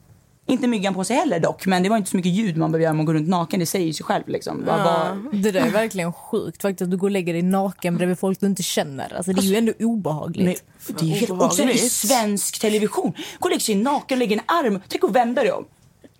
[0.47, 1.67] Inte myggan på sig heller dock.
[1.67, 3.61] Men det var inte så mycket ljud man behöver göra om man går runt naken.
[3.61, 4.65] Det säger sig själv liksom.
[4.65, 6.83] Bara, bara, Det där är verkligen sjukt faktiskt.
[6.83, 9.17] Att du går och lägger dig naken bredvid folk du inte känner.
[9.17, 10.65] Alltså, det är ju ändå obehagligt.
[10.87, 11.93] Men det är ju helt, också i Obehagligt.
[11.93, 13.13] svensk television.
[13.39, 14.81] Gå och lägg sig naken och lägger en arm.
[14.89, 15.65] Tänk att vända dig om.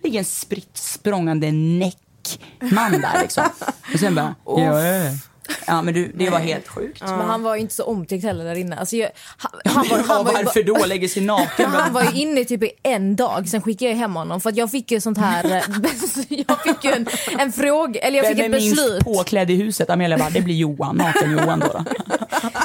[0.03, 3.49] Ligger en spritt språngande näckman där liksom.
[3.93, 4.35] Och sen bara...
[4.45, 4.95] ja, ja.
[4.95, 5.11] ja,
[5.81, 7.01] men du, det var helt sjukt.
[7.01, 8.75] Men han var ju inte så omtyckt heller där inne.
[8.77, 10.85] Alltså, jag, han, han, var, Ja, han, var ju, varför då?
[10.85, 11.69] Lägger sig naken?
[11.71, 14.41] han var ju inne typ i en dag, sen skickade jag hem honom.
[14.41, 15.45] För att jag fick ju sånt här...
[15.45, 15.63] eh,
[16.47, 17.07] jag fick ju en,
[17.39, 19.03] en fråga, eller jag fick Vem ett är minst beslut.
[19.03, 19.89] påklädd i huset?
[19.89, 20.97] Amelia bara, det blir Johan.
[20.97, 21.67] Naken-Johan då.
[21.67, 21.83] då.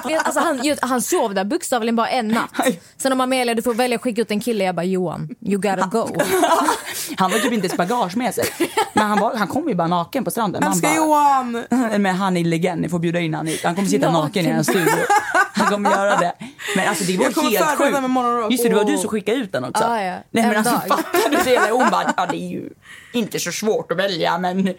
[0.09, 2.51] Vet, alltså, han, ju- han sov där bokstavligen bara en natt.
[2.97, 5.61] Sen om Amelia du får välja att skicka ut en kille, jag bara Johan, you
[5.61, 6.09] gotta go.
[7.16, 8.44] Han var typ inte ens bagage med sig.
[8.92, 10.62] Men han, var, han kom ju bara naken på stranden.
[10.62, 11.64] Älskar Johan!
[11.99, 13.60] Men han är legend, ni får bjuda in han hit.
[13.64, 14.92] Han kommer sitta naken, i en studio.
[15.52, 16.32] Han kommer göra det.
[16.76, 17.92] Men alltså det var Jag helt sjukt.
[18.00, 18.52] med morgonrock.
[18.52, 19.84] Just det, det var du som skickade ut den också.
[19.84, 20.12] Ja, ja.
[20.12, 20.88] Nej men En alltså dag.
[20.88, 21.70] fattar du det?
[21.70, 22.70] Hon bara, ja det är ju
[23.12, 24.74] inte så svårt att välja men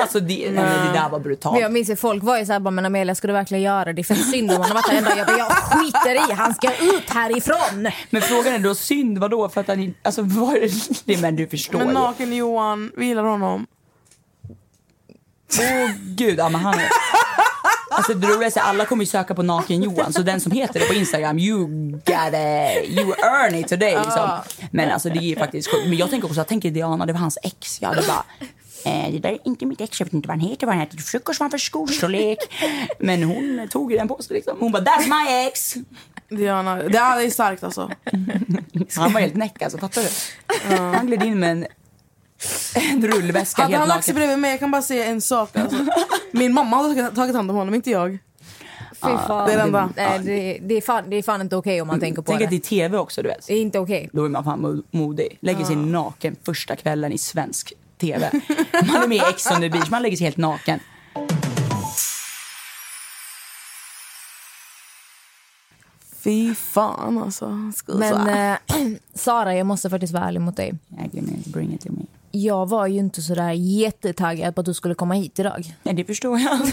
[0.00, 1.52] Alltså det, nej, men det där var brutalt.
[1.54, 4.04] Men jag minns att folk var ju såhär, men Amelia ska du verkligen göra det?
[4.04, 7.10] För synd om honom att han ändå, jag, bara, jag skiter i, han ska ut
[7.10, 7.90] härifrån.
[8.10, 9.48] Men frågan är då synd vadå?
[9.48, 10.70] För att han alltså vad är
[11.04, 11.20] det?
[11.20, 11.94] Men du förstår Men ju.
[11.94, 13.66] naken Johan, vi gillar honom.
[15.60, 16.88] Åh gud, ja, men han är...
[17.90, 20.52] Alltså det roliga är att alla kommer ju söka på naken Johan så den som
[20.52, 24.30] heter det på Instagram, you got it, you earn it today liksom.
[24.70, 25.88] Men alltså det är faktiskt sjukt.
[25.88, 27.82] Men jag tänker också, jag tänker Diana, det var hans ex.
[27.82, 28.24] Jag hade bara,
[28.84, 30.80] eh, det där är inte mitt ex, jag vet inte vad han heter, vad han
[30.84, 32.38] heter, frukost var han för skostorlek.
[32.98, 34.56] Men hon tog ju den på sig liksom.
[34.60, 35.74] Hon bara, that's my ex.
[36.28, 37.90] Diana, det är starkt alltså.
[38.96, 40.76] Han var helt näck alltså, fattar du?
[40.76, 41.66] Han gled in med en,
[42.74, 44.20] en rullväska Hade helt han lagt sig naken.
[44.20, 45.56] bredvid mig, jag kan bara säga en sak.
[45.56, 45.86] Alltså.
[46.32, 48.18] Min mamma hade tagit- hand om honom, inte jag.
[48.92, 49.46] Fy fan.
[49.48, 49.90] det är det enda.
[49.96, 52.38] Nej, det, det, är fan, det är fan inte okej om man tänker på Tänk
[52.38, 52.44] det.
[52.44, 53.46] att det är tv också du vet.
[53.46, 54.10] Det är inte okej.
[54.12, 55.38] Då är man fan mo- modig.
[55.40, 58.30] Lägger sig naken första kvällen i svensk tv.
[58.72, 60.80] Man är med i Ex on the beach, man lägger sig helt naken.
[66.20, 67.72] Fy fan alltså.
[67.76, 68.30] Skulle Men så-
[68.82, 70.74] eh, Sara, jag måste faktiskt vara ärlig mot dig.
[71.00, 72.02] Agnes, bring it to me.
[72.34, 75.74] Jag var ju inte så där jättetaggad på att du skulle komma hit idag.
[75.82, 76.58] Nej, det förstår jag.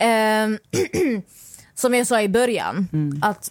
[0.00, 0.58] Ehm,
[1.74, 3.20] som jag sa i början, Mm.
[3.22, 3.50] att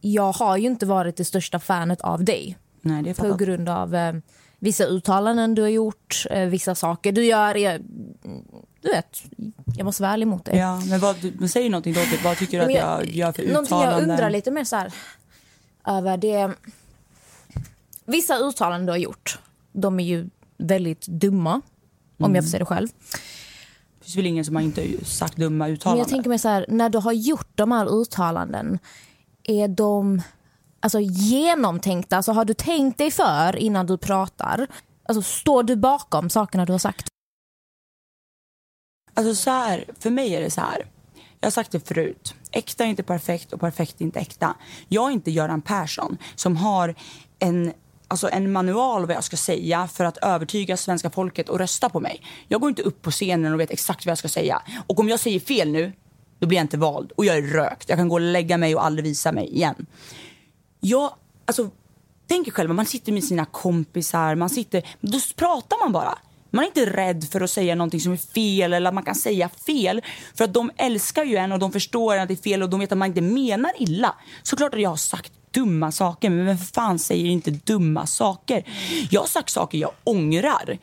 [0.00, 2.58] jag har ju inte varit det största fanet av dig.
[2.80, 4.14] Nej, det är På grund av eh,
[4.58, 7.54] vissa uttalanden du har gjort, eh, vissa saker du gör.
[7.54, 7.80] Jag,
[8.80, 9.22] du vet,
[9.76, 10.58] jag måste vara ärlig mot dig.
[10.58, 12.00] Ja, men vad, men säg någonting då.
[12.24, 14.10] Vad tycker du att jag gör för Någonting jag uttalanden?
[14.10, 14.92] undrar lite mer så här,
[15.86, 16.50] över det...
[18.06, 19.38] Vissa uttalanden du har gjort,
[19.74, 21.54] de är ju väldigt dumma.
[22.18, 22.34] Om Mm.
[22.34, 22.88] jag får säga det själv.
[23.98, 25.98] Det finns väl ingen som har inte sagt dumma Men uttalanden?
[25.98, 28.78] jag tänker mig så här, när du har gjort de här uttalanden,
[29.42, 30.22] är de
[30.80, 32.16] alltså, genomtänkta?
[32.16, 34.66] Alltså, har du tänkt dig för innan du pratar?
[35.08, 37.06] Alltså, står du bakom sakerna du har sagt?
[39.14, 40.86] Alltså så här, för mig är det så här.
[41.40, 42.34] Jag har sagt det förut.
[42.50, 44.54] Äkta är inte perfekt och perfekt är inte äkta.
[44.88, 46.94] Jag är inte Göran Persson som har
[47.38, 47.72] en,
[48.14, 52.00] alltså en manual vad jag ska säga för att övertyga svenska folket och rösta på
[52.00, 52.22] mig.
[52.48, 54.62] Jag går inte upp på scenen och vet exakt vad jag ska säga.
[54.86, 55.92] Och om jag säger fel nu,
[56.38, 57.12] då blir jag inte vald.
[57.16, 57.88] Och jag är rökt.
[57.88, 59.86] Jag kan gå och lägga mig och aldrig visa mig igen.
[60.80, 61.14] Jag,
[61.46, 61.70] alltså,
[62.28, 66.18] tänk er själva, man sitter med sina kompisar, man sitter, då pratar man bara.
[66.50, 69.14] Man är inte rädd för att säga någonting som är fel eller att man kan
[69.14, 70.02] säga fel.
[70.34, 72.80] För att de älskar ju en och de förstår att det är fel och de
[72.80, 74.14] vet att man inte menar illa.
[74.42, 78.64] Såklart att jag har sagt dumma saker, men vem fan säger inte dumma saker?
[79.10, 80.78] Jag har sagt saker jag ångrar.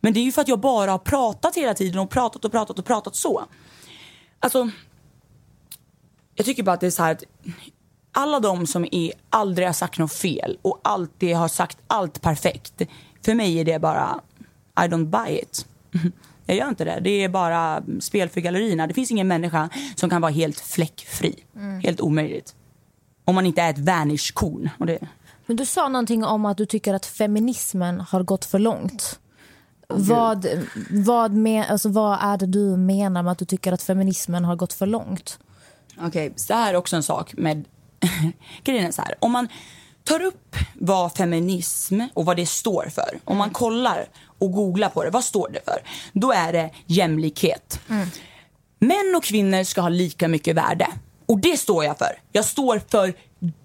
[0.00, 2.52] Men det är ju för att jag bara har pratat hela tiden och pratat och
[2.52, 3.44] pratat och pratat så.
[4.40, 4.70] Alltså,
[6.34, 7.24] jag tycker bara att det är så här att
[8.12, 12.82] alla de som är, aldrig har sagt något fel och alltid har sagt allt perfekt.
[13.24, 14.20] För mig är det bara,
[14.76, 15.66] I don't buy it.
[16.46, 17.00] Jag gör inte det.
[17.00, 18.86] Det är bara spel för gallerierna.
[18.86, 21.44] Det finns ingen människa som kan vara helt fläckfri.
[21.82, 22.54] Helt omöjligt.
[23.24, 24.70] Om man inte är ett vanish-korn.
[25.46, 29.18] Men du sa någonting om att du tycker att feminismen har gått för långt.
[29.88, 30.46] Vad,
[30.90, 34.56] vad, med, alltså, vad är det du menar med att du tycker att feminismen har
[34.56, 35.38] gått för långt?
[36.00, 37.64] Okej, så här är också en sak med...
[38.64, 39.48] Grejen är så här, om man
[40.04, 43.18] tar upp vad feminism och vad det står för.
[43.24, 44.06] Om man kollar
[44.38, 45.78] och googlar på det, vad står det för?
[46.12, 47.80] Då är det jämlikhet.
[48.78, 50.86] Män och kvinnor ska ha lika mycket värde.
[51.26, 52.18] Och det står jag för.
[52.32, 53.14] Jag står för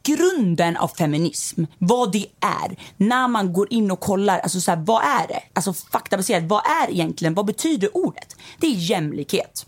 [0.03, 1.63] grunden av feminism.
[1.77, 2.75] Vad det är.
[2.97, 5.43] När man går in och kollar, alltså så här, vad är det?
[5.53, 8.35] Alltså faktabaserat, vad är egentligen, vad betyder ordet?
[8.59, 9.65] Det är jämlikhet.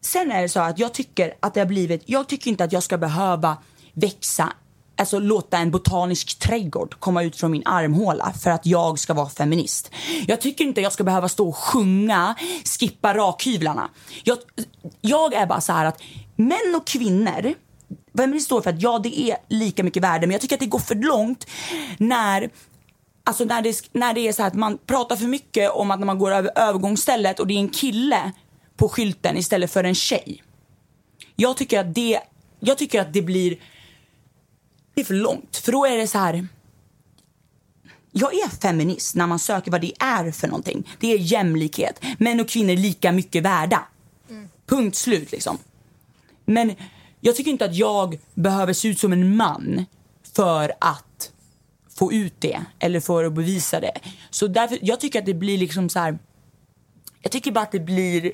[0.00, 2.72] Sen är det så att jag tycker att det har blivit, jag tycker inte att
[2.72, 3.56] jag ska behöva
[3.92, 4.52] växa,
[4.96, 9.28] alltså låta en botanisk trädgård komma ut från min armhåla för att jag ska vara
[9.28, 9.90] feminist.
[10.26, 12.34] Jag tycker inte jag ska behöva stå och sjunga,
[12.78, 13.90] skippa rakhyvlarna.
[14.24, 14.38] Jag,
[15.00, 16.02] jag är bara så här att
[16.36, 17.54] män och kvinnor
[18.16, 20.66] Feminist står för att ja, det är lika mycket värde, men jag tycker att det
[20.66, 21.46] går för långt
[21.98, 22.50] när
[23.28, 25.98] Alltså när det, när det är så här att man pratar för mycket om att
[25.98, 28.32] när man går över övergångsstället och det är en kille
[28.76, 30.42] på skylten istället för en tjej.
[31.36, 32.20] Jag tycker att det,
[32.60, 33.58] jag tycker att det blir
[34.94, 35.56] det är för långt.
[35.56, 36.48] För då är det så här.
[38.12, 40.88] Jag är feminist när man söker vad det är för någonting.
[41.00, 42.04] Det är jämlikhet.
[42.18, 43.84] Män och kvinnor är lika mycket värda.
[44.66, 45.58] Punkt slut liksom.
[46.46, 46.74] Men
[47.20, 49.84] jag tycker inte att jag behöver se ut som en man
[50.36, 51.32] för att
[51.98, 53.92] få ut det eller för att bevisa det.
[54.30, 56.18] Så därför, jag tycker att det blir liksom så här.
[57.22, 58.32] Jag tycker bara att det blir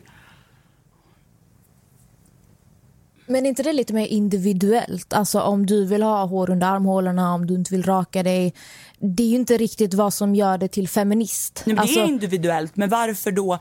[3.26, 5.12] Men är inte det lite mer individuellt?
[5.12, 8.54] Alltså om du vill ha hår under armhålorna, om du inte vill raka dig.
[8.98, 11.62] Det är ju inte riktigt vad som gör det till feminist.
[11.66, 13.58] Nej, men alltså, Det är individuellt, men varför då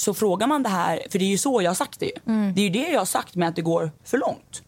[0.00, 1.00] så frågar man det här?
[1.10, 2.12] För det är ju så jag har sagt det.
[2.26, 2.54] Mm.
[2.54, 4.62] Det är ju det jag har sagt med att det går för långt.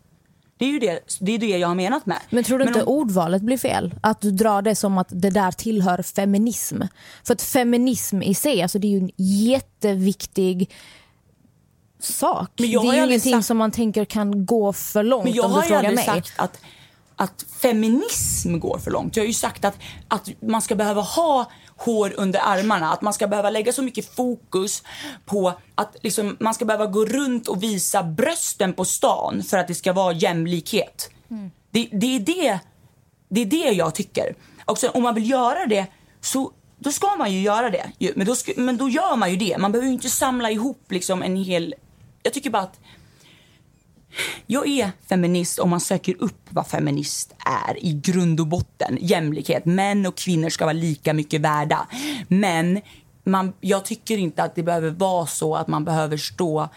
[0.59, 2.19] Det är ju det, det, är det jag har menat med.
[2.31, 3.95] Men tror du inte om- ordvalet blir fel?
[4.01, 6.83] Att du drar det som att det där tillhör feminism.
[7.25, 10.71] För att feminism i sig, alltså det är ju en jätteviktig
[12.01, 12.51] sak.
[12.59, 15.45] Men det är ju ingenting sagt- som man tänker kan gå för långt Men jag
[15.45, 16.05] om du frågar mig.
[16.05, 16.59] sagt att,
[17.17, 19.17] att feminism går för långt.
[19.17, 19.77] Jag har ju sagt att,
[20.09, 21.51] att man ska behöva ha
[21.85, 22.93] hår under armarna.
[22.93, 24.83] Att man ska behöva lägga så mycket fokus
[25.25, 29.69] på att liksom, man ska behöva gå runt och visa brösten på stan för att
[29.69, 31.11] det ska vara jämlikhet.
[31.71, 32.61] Det, det, är det,
[33.29, 34.35] det är det jag tycker.
[34.65, 35.87] Och sen, om man vill göra det
[36.21, 38.13] så då ska man ju göra det.
[38.15, 39.59] Men då, men då gör man ju det.
[39.59, 41.75] Man behöver ju inte samla ihop liksom en hel...
[42.23, 42.81] Jag tycker bara att
[44.47, 47.35] jag är feminist om man söker upp vad feminist
[47.69, 48.99] är i grund och botten.
[49.01, 49.65] Jämlikhet.
[49.65, 51.87] Män och kvinnor ska vara lika mycket värda.
[52.29, 52.81] Men
[53.25, 56.69] man, jag tycker inte att det behöver vara så att man behöver stå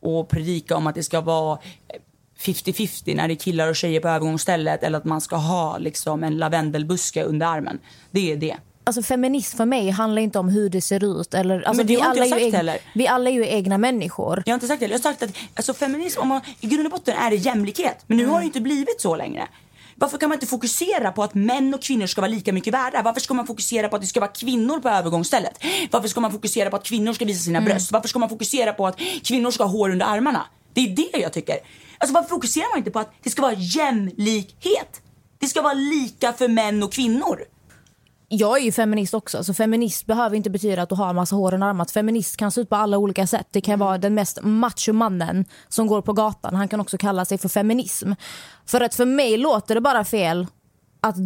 [0.00, 1.58] och predika om att det ska vara
[2.38, 6.24] 50-50 när det är killar och tjejer på övergångsstället eller att man ska ha liksom
[6.24, 7.78] en lavendelbuske under armen.
[8.10, 8.56] Det är det.
[8.84, 11.34] Alltså feminism för mig handlar inte om hur det ser ut.
[11.34, 12.78] Eller, alltså, vi, alla är ju heller.
[12.94, 14.42] vi alla är ju egna människor.
[14.46, 14.86] Jag har inte sagt det.
[14.86, 18.04] Jag har sagt att alltså, feminism, om man, i grund och botten är det jämlikhet.
[18.06, 19.48] Men nu har det inte blivit så längre.
[19.94, 23.02] Varför kan man inte fokusera på att män och kvinnor ska vara lika mycket värda?
[23.02, 25.64] Varför ska man fokusera på att det ska vara kvinnor på övergångsstället?
[25.90, 27.92] Varför ska man fokusera på att kvinnor ska visa sina bröst?
[27.92, 30.46] Varför ska man fokusera på att kvinnor ska ha hår under armarna?
[30.72, 31.56] Det är det jag tycker.
[31.98, 35.00] Alltså varför fokuserar man inte på att det ska vara jämlikhet?
[35.38, 37.44] Det ska vara lika för män och kvinnor.
[38.34, 39.44] Jag är ju feminist också.
[39.44, 41.84] Så feminist behöver inte betyda att du har en massa hår under armarna.
[41.84, 43.46] Feminist kan se ut på alla olika sätt.
[43.50, 46.54] Det kan vara den mest macho mannen som går på gatan.
[46.54, 48.12] Han kan också kalla sig för feminism.
[48.66, 50.46] För att för mig låter det bara fel
[51.00, 51.16] att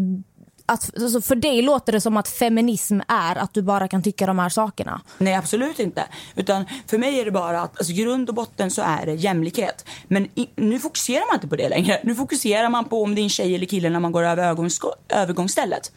[0.68, 4.26] att, alltså för dig låter det som att feminism är att du bara kan tycka
[4.26, 5.00] de här sakerna.
[5.18, 6.04] Nej, absolut inte.
[6.34, 9.84] Utan för mig är det bara att alltså, grund och botten så är det jämlikhet.
[10.08, 12.00] Men i, nu fokuserar man inte på det längre.
[12.02, 14.42] Nu fokuserar man på om det är en tjej eller kille när man går över
[14.42, 15.92] övergångs, övergångsstället.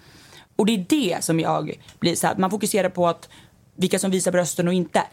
[0.60, 3.30] Och det är det som jag blir så här, att man fokuserar på att
[3.76, 5.04] vilka som visar brösten och inte.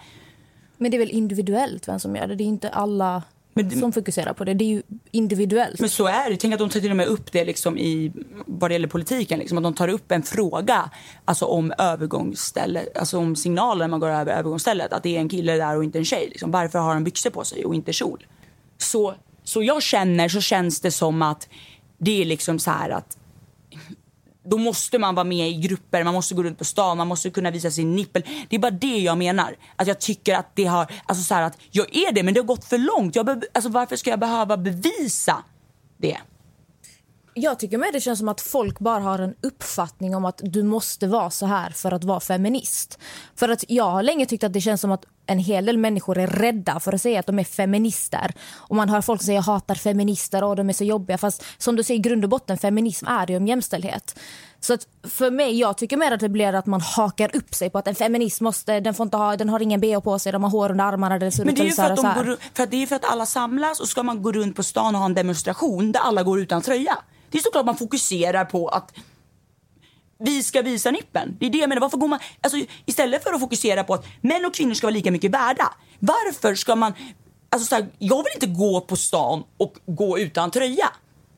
[0.76, 2.34] Men det är väl individuellt vem som gör det.
[2.34, 3.22] Det är inte alla
[3.54, 4.54] Men som fokuserar på det.
[4.54, 5.80] Det är ju individuellt.
[5.80, 6.36] Men så är det.
[6.36, 8.12] Tänk att de tar till och med upp det liksom i
[8.46, 9.38] vad det gäller politiken.
[9.38, 10.90] Liksom, att de tar upp en fråga
[11.24, 14.92] alltså om övergångsställe, alltså om signaler när man går över övergångsstället.
[14.92, 16.28] Att det är en kille där och inte en tjej.
[16.30, 16.50] Liksom.
[16.50, 18.26] Varför har han byxor på sig och inte kjol?
[18.78, 21.48] Så, så jag känner, så känns det som att
[21.98, 23.16] det är liksom så här att
[24.46, 27.30] då måste man vara med i grupper, man måste gå runt på stan, man måste
[27.30, 28.22] kunna visa sin nippel.
[28.48, 29.56] Det är bara det jag menar.
[29.76, 32.40] Att jag tycker att det har, alltså så här att jag är det men det
[32.40, 33.16] har gått för långt.
[33.16, 35.44] Jag alltså varför ska jag behöva bevisa
[35.98, 36.18] det?
[37.34, 40.62] Jag tycker med det känns som att folk bara har en uppfattning om att du
[40.62, 42.98] måste vara så här för att vara feminist.
[43.34, 46.18] För att jag har länge tyckt att det känns som att en hel del människor
[46.18, 48.34] är rädda för att säga att de är feminister.
[48.54, 51.18] Och man hör folk säga jag hatar feminister och de är så jobbiga.
[51.18, 54.18] Fast som du säger, i grund och botten, feminism är ju om jämställdhet.
[54.60, 57.70] Så att för mig, jag tycker mer att det blir att man hakar upp sig
[57.70, 60.32] på att en feminist måste, den får inte ha, den har ingen bh på sig,
[60.32, 62.36] de har hår under armarna, den ser Men det är ju för att, de går,
[62.54, 64.94] för att det är för att alla samlas och ska man gå runt på stan
[64.94, 66.98] och ha en demonstration där alla går utan tröja.
[67.30, 68.92] Det är såklart man fokuserar på att
[70.18, 71.36] vi ska visa nippen.
[71.40, 71.80] Det är det jag menar.
[71.80, 74.94] Varför går man, alltså, istället för att fokusera på att män och kvinnor ska vara
[74.94, 75.72] lika mycket värda.
[75.98, 76.92] Varför ska man...
[77.50, 80.88] Alltså, så här, jag vill inte gå på stan och gå utan tröja.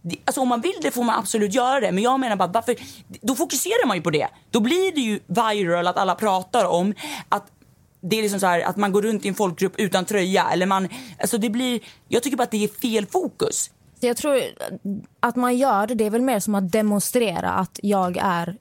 [0.02, 1.92] Det- Alltså, om man vill det får man absolut göra det.
[1.92, 2.76] Men jag menar bara, varför,
[3.20, 4.28] då fokuserar man ju på det.
[4.50, 6.94] Då blir det ju viral att alla pratar om
[7.28, 7.46] att
[8.00, 10.48] det är liksom så här, att man går runt i en folkgrupp utan tröja.
[10.50, 10.88] Eller man,
[11.20, 13.70] alltså det blir, jag tycker bara att det är fel fokus.
[14.00, 14.40] Jag tror
[15.20, 18.56] att man gör det, det är väl mer som att demonstrera att jag är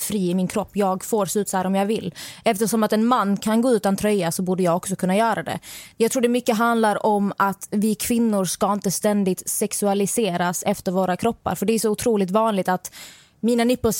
[0.00, 0.70] fri i min kropp.
[0.72, 2.14] Jag får se ut så här om jag vill.
[2.44, 5.58] Eftersom att en man kan gå utan tröja så borde jag också kunna göra det.
[5.96, 11.16] Jag tror det mycket handlar om att vi kvinnor ska inte ständigt sexualiseras efter våra
[11.16, 11.54] kroppar.
[11.54, 12.92] För det är så otroligt vanligt att
[13.40, 13.92] mina nippor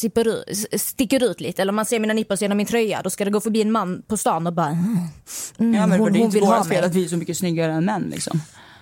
[0.79, 1.63] sticker ut, lite.
[1.63, 3.03] Eller om man ser mina nippor genom min tröja.
[3.03, 4.67] Då ska det gå förbi en man på stan och bara...
[4.67, 4.99] Mm,
[5.59, 7.73] mm, Ja, men hon, det är inte vårt fel att vi är så mycket snyggare
[7.73, 8.11] än män.
[8.11, 8.41] Liksom.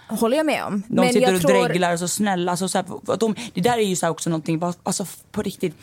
[0.08, 0.82] Håller jag med om.
[0.88, 1.68] De sitter jag och tror...
[1.68, 2.50] dreglar och så snälla.
[2.50, 5.74] Alltså, så här, de, det där är ju så också någonting, alltså på riktigt.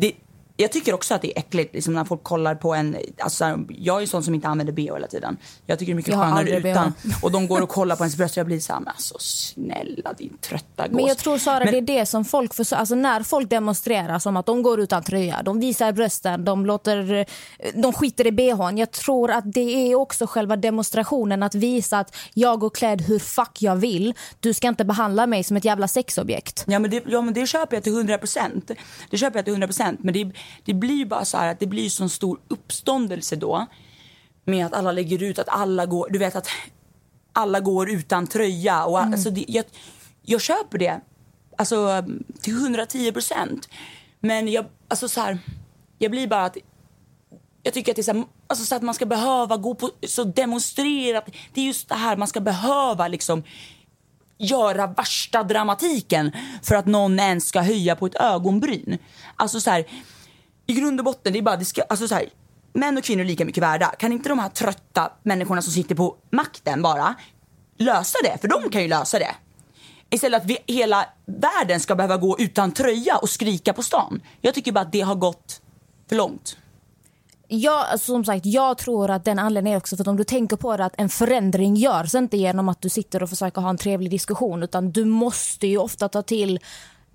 [0.00, 0.12] Det,
[0.56, 2.96] jag tycker också att det är äckligt liksom, när folk kollar på en...
[3.18, 5.36] Alltså, så här, jag är ju sån som inte använder bh hela tiden.
[5.66, 6.70] Jag tycker det är mycket Jag skönare bh.
[6.70, 6.92] utan.
[7.22, 9.14] Och de går och kollar på ens bröst och jag blir så här, men alltså
[9.18, 10.96] snälla din trötta gås.
[10.96, 14.18] Men jag tror Sara, Men- det är det som folk försöker, alltså när folk demonstrerar
[14.18, 17.26] som att de går utan tröja, de visar brösten, de låter,
[17.82, 18.78] de skiter i bhn.
[18.78, 23.18] Jag tror att det är också själva demonstrationen att visa att jag går klädd hur
[23.18, 24.14] fuck jag vill.
[24.40, 26.64] Du ska inte behandla mig som ett jävla sexobjekt.
[26.66, 28.70] Ja men, det, ja men det köper jag till 100 procent.
[29.10, 30.00] Det köper jag till 100 procent.
[30.02, 30.32] Men det,
[30.64, 33.66] det blir bara så att det blir så stor uppståndelse då.
[34.44, 36.48] Med att alla lägger ut att alla går, du vet att
[37.32, 38.84] alla går utan tröja.
[38.84, 39.64] Och, alltså det, jag,
[40.22, 41.00] jag köper det.
[41.58, 42.04] Alltså
[42.40, 43.68] till 110 procent.
[44.20, 45.38] Men jag, alltså så här,
[45.98, 46.56] jag blir bara att
[47.62, 49.90] jag tycker att det är så, här, alltså så att man ska behöva gå på
[50.06, 51.28] så demonstrerat.
[51.54, 53.42] Det är just det här man ska behöva liksom
[54.38, 56.32] göra värsta dramatiken
[56.62, 58.98] för att någon ens ska höja på ett ögonbryn.
[59.36, 59.86] Alltså så här,
[60.66, 62.28] i grund och botten, det är bara, det ska, alltså så här,
[62.72, 63.86] män och kvinnor är lika mycket värda.
[63.86, 67.14] Kan inte de här trötta människorna som sitter på makten bara
[67.78, 68.38] lösa det?
[68.40, 69.34] För de kan ju lösa det.
[70.10, 74.20] Istället att vi, hela världen ska behöva gå utan tröja och skrika på stan.
[74.40, 75.60] Jag tycker bara att det har gått
[76.08, 76.56] för långt.
[77.48, 80.24] Ja, alltså, som sagt, jag tror att den anledningen är också för att om du
[80.24, 83.70] tänker på det att en förändring görs inte genom att du sitter och försöker ha
[83.70, 86.60] en trevlig diskussion utan du måste ju ofta ta till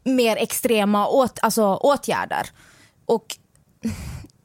[0.03, 2.49] mer extrema åt, alltså, åtgärder.
[3.05, 3.37] Och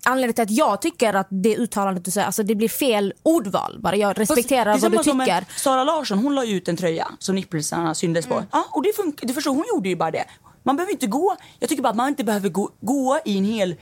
[0.05, 3.79] anledningen till att jag tycker att det uttalandet du säger, alltså det blir fel ordval
[3.81, 3.97] bara.
[3.97, 5.45] Jag respekterar Fast vad du tycker.
[5.57, 8.43] Sara Larsson hon la ut en tröja som nipplesarna syndes på.
[8.53, 9.27] Ja, och det funkar.
[9.27, 10.25] Du förstår, hon gjorde ju bara det.
[10.63, 11.37] Man behöver inte gå.
[11.59, 13.77] Jag tycker bara att man inte behöver gå, gå i en hel,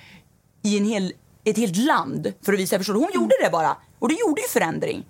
[0.62, 1.12] i en hel,
[1.44, 2.78] ett helt land för att visa.
[2.78, 3.00] Förstår du?
[3.00, 3.76] Hon gjorde det bara.
[3.98, 5.04] Och det gjorde ju förändring.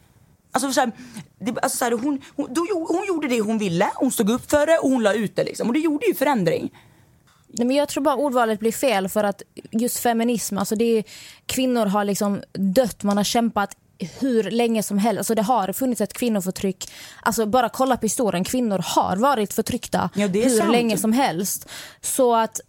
[0.53, 0.93] Alltså, så här,
[1.39, 4.51] det, alltså, så här, hon, hon, då, hon gjorde det hon ville, hon stod upp
[4.51, 5.45] för det och hon la ut det.
[5.45, 5.69] Liksom.
[5.69, 6.71] Och det gjorde ju förändring.
[7.59, 11.05] Nej, men jag tror bara ordvalet blir fel för att just feminism, alltså det är,
[11.47, 13.77] kvinnor har liksom dött, man har kämpat
[14.21, 15.19] hur länge som helst.
[15.19, 16.91] Alltså det har funnits ett kvinnoförtryck.
[17.23, 20.73] Alltså bara kolla på historien, kvinnor har varit förtryckta Ja, hur sant.
[20.73, 21.69] länge som helst.
[22.01, 22.61] Så att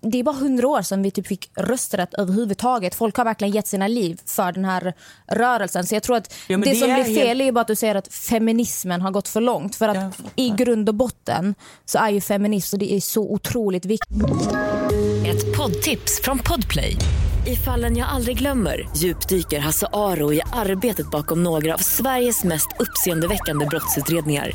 [0.00, 2.94] det är bara hundra år sedan vi typ fick rösträtt överhuvudtaget.
[2.94, 4.94] Folk har verkligen gett sina liv för den här
[5.26, 5.86] rörelsen.
[5.86, 7.66] Så jag tror att Ja, det, det som är blir helt- fel är bara att
[7.66, 9.76] du säger att feminismen har gått för långt.
[9.76, 10.30] För att fattar.
[10.36, 11.54] i grund och botten
[11.84, 14.16] så är ju feminism och det är så otroligt viktigt.
[15.26, 16.96] Ett poddtips från Podplay.
[17.46, 22.68] I fallen jag aldrig glömmer djupdyker Hasse Aro i arbetet bakom några av Sveriges mest
[22.78, 24.50] uppseendeväckande brottsutredningar.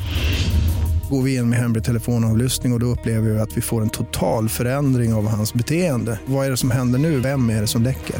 [1.12, 3.90] Går vi in med hemlig telefonavlyssning och, och då upplever vi att vi får en
[3.90, 6.18] total förändring av hans beteende.
[6.26, 7.20] Vad är det som händer nu?
[7.20, 8.16] Vem är det som läcker?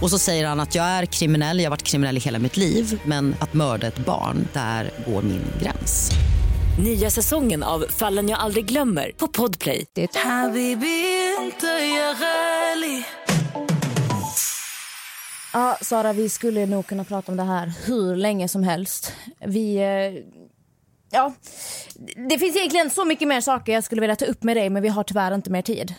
[0.00, 2.56] Och så säger han att jag är kriminell, jag har varit kriminell i hela mitt
[2.56, 6.10] liv men att mörda ett barn, där går min gräns.
[6.84, 9.86] Nya säsongen av Fallen jag aldrig glömmer på Podplay.
[15.52, 19.12] Ja, Sara, vi skulle nog kunna prata om det här hur länge som helst.
[19.46, 19.80] Vi...
[21.10, 21.32] Ja,
[22.28, 24.82] det finns egentligen så mycket mer saker jag skulle vilja ta upp med dig men
[24.82, 25.94] vi har tyvärr inte mer tid.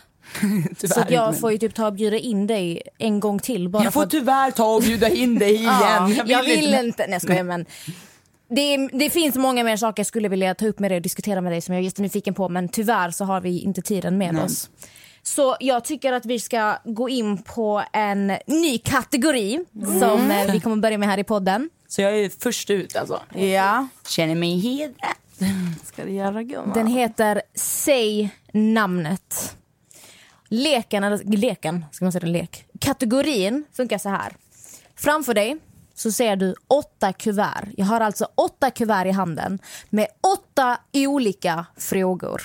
[0.78, 3.68] så jag får ju typ ta och bjuda in dig en gång till.
[3.68, 5.70] Bara Jag för får att- tyvärr ta och bjuda in dig igen.
[6.16, 7.02] Ja, jag vill inte.
[7.02, 7.66] Nej, jag skojar, men
[8.50, 11.40] det, det finns många mer saker jag skulle vilja ta upp med dig och diskutera
[11.40, 14.34] med dig som jag är jättenyfiken på men tyvärr så har vi inte tiden med
[14.34, 14.44] Nej.
[14.44, 14.70] oss.
[15.22, 19.64] Så jag tycker att vi ska gå in på en ny kategori
[20.00, 21.70] som eh, vi kommer börja med här i podden.
[21.92, 23.22] Så jag är först ut alltså.
[23.34, 25.14] Ja, Känner mig hedrad.
[25.84, 26.72] ska det göra gumman.
[26.74, 29.56] Den heter Säg namnet.
[30.48, 32.64] Leken, eller leken, ska man säga det, lek.
[32.80, 34.36] Kategorin funkar så här.
[34.96, 35.56] Framför dig
[35.94, 37.68] så ser du åtta kuvert.
[37.76, 39.58] Jag har alltså åtta kuvert i handen
[39.90, 42.42] med åtta olika frågor.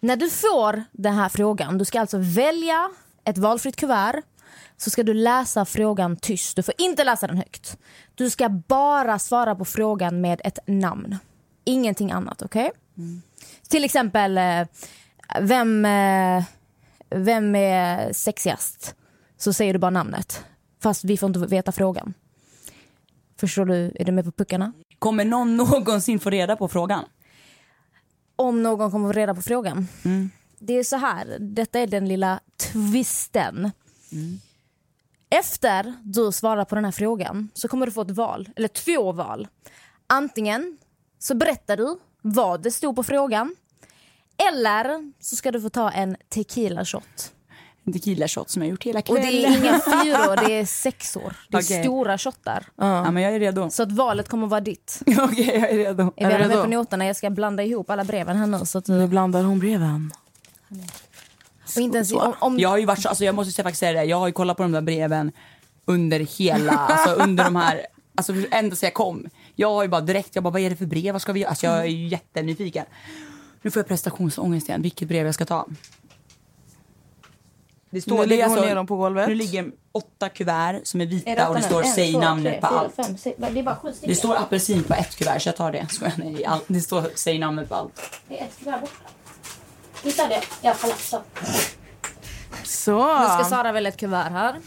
[0.00, 2.90] När du får den här frågan, du ska alltså välja
[3.24, 4.22] ett valfritt kuvert
[4.76, 6.56] så ska du läsa frågan tyst.
[6.56, 7.78] Du får inte läsa den högt.
[8.14, 11.16] Du ska bara svara på frågan med ett namn.
[11.64, 12.70] Ingenting annat, okej?
[13.68, 14.66] Till exempel, eh,
[15.40, 16.44] vem, eh,
[17.10, 18.94] vem är sexigast?
[19.38, 20.44] Så säger du bara namnet.
[20.82, 22.14] Fast vi får inte veta frågan.
[23.40, 23.92] Förstår du?
[23.94, 24.72] Är du med på puckarna?
[24.98, 27.04] Kommer någon någonsin få reda på frågan?
[28.36, 29.88] om någon kommer få reda på frågan.
[30.58, 33.70] Det är så här, detta är den lilla twisten.
[35.30, 39.12] Efter du svarar på den här frågan så kommer du få ett val, eller två
[39.12, 39.48] val.
[40.06, 40.78] Antingen
[41.18, 43.56] så berättar du vad det stod på frågan
[44.50, 47.32] eller så ska du få ta en tequila shot.
[47.84, 49.22] En tequila shot som jag gjort hela Och kvällen.
[49.22, 51.36] det är inga fyror, det är sexor.
[51.48, 51.82] Det är Okej.
[51.84, 52.66] stora shottar.
[52.76, 53.70] Ja, men jag är redo.
[53.70, 55.02] Så att valet kommer vara ditt.
[55.20, 56.12] Okej, jag är redo.
[56.16, 57.06] Är vi med på noterna?
[57.06, 58.66] Jag ska blanda ihop alla breven här nu.
[58.66, 59.06] Så att Nu du...
[59.06, 60.12] blandar hon breven.
[61.76, 63.92] Och inte ens, om, om, Jag har ju varit så, alltså jag måste faktiskt säga
[63.92, 65.32] det, jag har ju kollat på de där breven
[65.84, 69.26] under hela, alltså under de här, alltså ända sedan jag kom.
[69.54, 71.40] Jag har ju bara direkt, jag bara vad är det för brev, vad ska vi
[71.40, 71.50] göra?
[71.50, 72.84] Alltså jag är ju jättenyfiken.
[73.62, 75.66] Nu får jag prestationsångest igen, vilket brev jag ska ta.
[77.90, 79.28] Det Nu det är lägger hon ner dem på golvet.
[79.28, 81.66] Nu ligger åtta kuvert som är Är vita detta och det nu?
[81.66, 82.94] står En, säg två, namnet tre, på fyra, allt.
[82.94, 84.08] fem, sex, Det är bara sju stycken.
[84.08, 85.86] Det står apelsin på ett kuvert så jag tar det.
[85.90, 86.64] Skojar, nej, allt.
[86.66, 88.20] Det står säg namnet på allt.
[88.28, 88.92] Det är ett kuvert borta.
[90.06, 90.44] Hittade jag.
[90.62, 91.22] Jag läsa.
[92.64, 93.20] Så.
[93.20, 94.60] Nu ska Sara välja ett kuvert här.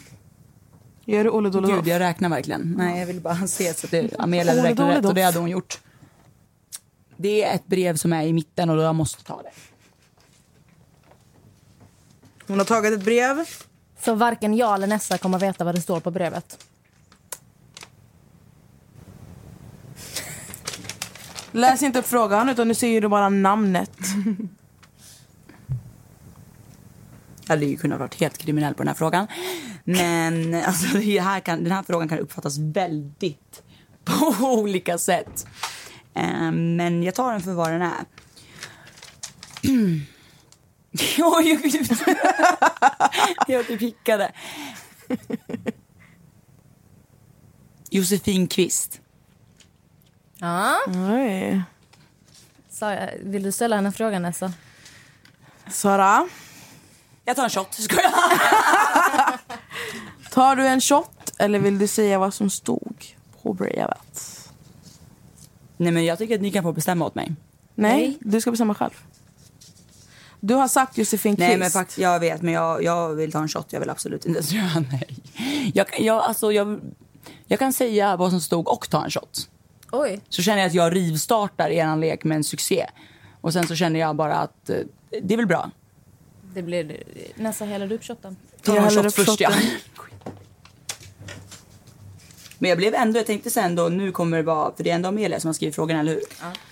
[1.06, 2.74] Gör du Olle Gud, jag räknar verkligen.
[2.78, 5.40] Nej, jag vill bara se så att det, Amelia hade räknat rätt och det hade
[5.40, 5.80] hon gjort.
[7.18, 9.52] Det är ett brev som är i mitten och jag måste ta det.
[12.48, 13.46] Hon har tagit ett brev.
[14.00, 16.66] Så varken jag eller Nessa kommer veta vad det står på brevet.
[21.52, 23.92] Läs inte upp frågan utan nu säger du bara namnet.
[27.50, 29.28] Jag hade ju kunnat vara helt kriminell på den här frågan.
[29.84, 33.64] Men alltså, det här kan, den här frågan kan uppfattas väldigt
[34.04, 35.48] på olika sätt.
[36.14, 38.06] Eh, men jag tar den för vad den är.
[41.20, 41.60] Oj,
[43.48, 44.32] jag typ hickade.
[47.90, 49.02] Josefin Kvist.
[50.38, 50.78] Ja.
[50.88, 51.62] Oj.
[52.70, 54.54] Sara, vill du ställa henne frågan Nessa?
[55.68, 56.28] Sara,
[57.26, 57.74] Jag tar en shot.
[57.74, 58.12] Ska jag?
[60.32, 63.06] tar du en shot eller vill du säga vad som stod
[63.44, 64.40] på brevet?
[65.78, 67.32] Nej, men jag tycker att ni kan få bestämma åt mig.
[67.76, 68.18] Nej, Nej.
[68.22, 68.92] du ska bestämma själv.
[70.40, 71.48] Du har sagt Josefin Kvist.
[71.50, 73.66] Nej men faktiskt, jag vet men jag, jag vill ta en shot.
[73.74, 75.18] Jag vill absolut inte säga nej.
[75.74, 76.80] Jag, kan- jag, alltså, jag,
[77.48, 79.50] jag kan säga vad som stod och ta en shot.
[79.92, 80.22] Oj.
[80.30, 82.86] Så känner jag att jag rivstartar er lek med en succé.
[83.42, 84.78] Och sen så känner jag bara att eh,
[85.24, 85.72] det är väl bra.
[86.54, 87.04] Det blir...
[87.36, 88.36] Nessa, häller du upp shotten?
[88.62, 89.52] Ta Jag häller upp först ja.
[92.60, 94.96] Men jag blev ändå, jag tänkte sen då, nu kommer det vara, för det är
[94.96, 96.22] ändå Amelia som har skrivit frågan, eller hur?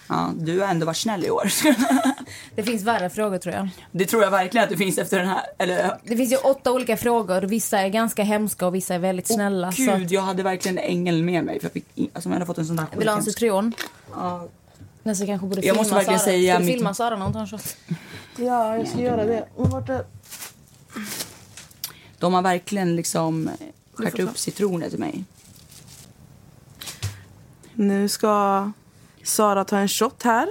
[0.09, 0.34] Ja.
[0.38, 1.51] du har ändå varit snäll i år.
[2.55, 3.69] Det finns värre frågor tror jag.
[3.91, 6.71] det tror jag verkligen att det finns efter den här, eller Det finns ju åtta
[6.71, 7.41] olika frågor.
[7.41, 9.71] Vissa är ganska hemska och vissa är väldigt snälla.
[9.71, 11.59] så Gud, jag hade verkligen ängeln med mig.
[11.59, 13.73] För jag fick, alltså, jag hade fått en sån där vill du ha en citron?
[14.13, 14.47] Ja.
[15.08, 16.30] Nessa kanske borde Jag filma måste verkligen Sara.
[16.32, 17.78] säga Ska du mitt- filma Sara när hon tar en shot?
[18.38, 19.47] Ja, jag ska göra det.
[19.58, 20.05] Men vart är...
[22.20, 23.49] De har verkligen liksom
[23.93, 25.24] skärt upp citroner till mig.
[27.74, 28.72] Nu ska
[29.24, 30.47] Sara ta en shot här.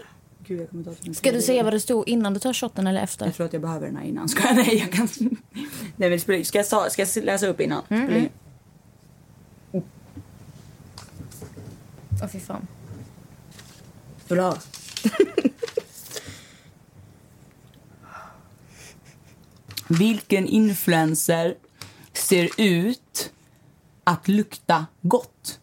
[0.47, 0.69] Gud,
[1.17, 3.27] Ska du säga vad det stod innan du tar shotten eller efter?
[3.27, 4.29] Jag tror att jag behöver den här innan.
[4.29, 4.57] Ska jag?
[4.57, 5.09] Nej, jag kan...
[5.97, 7.83] Nej, men ska, jag, ta- ska jag läsa upp innan?
[7.89, 8.29] Mm, ingen-
[12.23, 12.67] Åh fy fan.
[14.29, 14.57] Vill du ha?
[19.89, 21.55] Vilken influencer
[22.13, 23.33] ser ut
[24.05, 25.61] att lukta gott?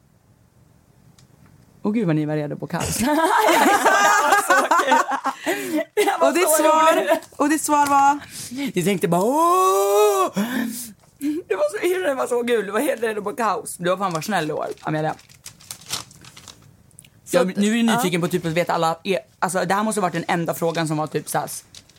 [1.83, 2.99] Åh gud vad ni var redo på kaos.
[6.19, 8.19] Och ditt svar, och ditt svar var?
[8.75, 10.29] Ni tänkte bara åh!
[11.47, 13.77] Det var så, det var så kul, du var helt redo på kaos.
[13.77, 15.15] Du har fan varit snäll i år, Amelia.
[17.33, 20.01] Jag, nu är jag nyfiken på typ att veta alla, e- alltså det här måste
[20.01, 21.49] ha varit den enda frågan som var typ såhär,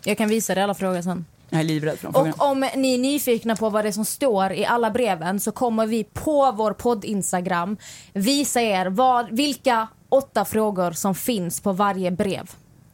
[0.04, 1.24] Jag kan visa dig alla frågor sen.
[1.50, 2.34] jag är livrädd för de frågorna.
[2.38, 5.52] Och om ni är nyfikna på vad det är som står i alla breven så
[5.52, 7.76] kommer vi på vår podd-instagram
[8.12, 12.50] visa er vad, vilka åtta frågor som finns på varje brev.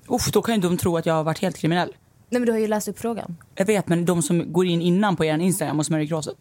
[0.07, 1.89] Uff, då kan ju de tro att jag har varit helt kriminell.
[2.31, 3.37] Nej men du har ju läst upp frågan.
[3.55, 6.37] Jag vet, men de som går in innan på er Instagram och smörjer kråset.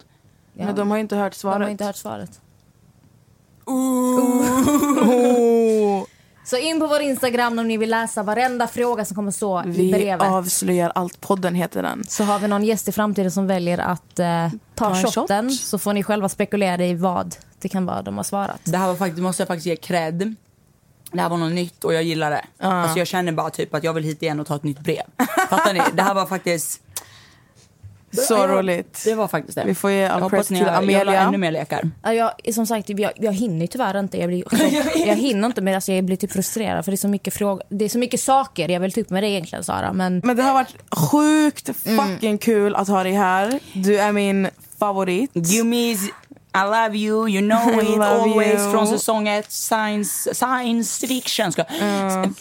[0.54, 0.64] Ja.
[0.64, 1.62] Men de har inte hört De svaret.
[1.62, 2.40] har inte hört svaret.
[3.64, 5.49] Oh,
[6.50, 9.70] Så in på vår Instagram om ni vill läsa varenda fråga som kommer stå i
[9.70, 10.22] vi brevet.
[10.22, 11.20] avslöjar allt.
[11.20, 12.04] Podden heter den.
[12.08, 14.26] Så har vi någon gäst i framtiden som väljer att eh,
[14.74, 15.60] ta, Ta en shotten shot.
[15.60, 18.60] så får ni själva spekulera i vad det kan vara de har svarat.
[18.64, 20.34] Det här var faktiskt, måste jag faktiskt ge cred.
[21.12, 22.44] Det här var något nytt och jag gillar det.
[22.58, 25.02] Alltså jag känner bara typ att jag vill hit igen och ta ett nytt brev.
[25.50, 25.80] Fattar ni?
[25.92, 26.82] Det här var faktiskt...
[28.12, 29.02] Så Ja, roligt.
[29.04, 29.64] Det var faktiskt det.
[29.66, 31.20] Vi får ge Jag all press till har, jag vill Amelia.
[31.20, 31.90] ännu mer lekar.
[32.02, 32.12] Ja,
[32.44, 34.18] Jag, som sagt, jag, jag hinner tyvärr inte.
[34.18, 34.44] Jag, blir,
[35.06, 37.62] jag hinner inte men alltså, jag blir typ frustrerad för det är så mycket frågor.
[37.68, 39.92] Det är så mycket saker jag vill ta upp med dig egentligen Sara.
[39.92, 42.08] Men Men det har varit sjukt Mm.
[42.08, 43.60] fucking kul att ha dig här.
[43.72, 44.48] Du är min
[44.78, 45.30] favorit.
[45.64, 46.10] Miss,
[46.52, 48.72] I love you, you know it always you.
[48.72, 51.52] från säsong ett, science, science fiction.
[51.52, 51.64] Ska.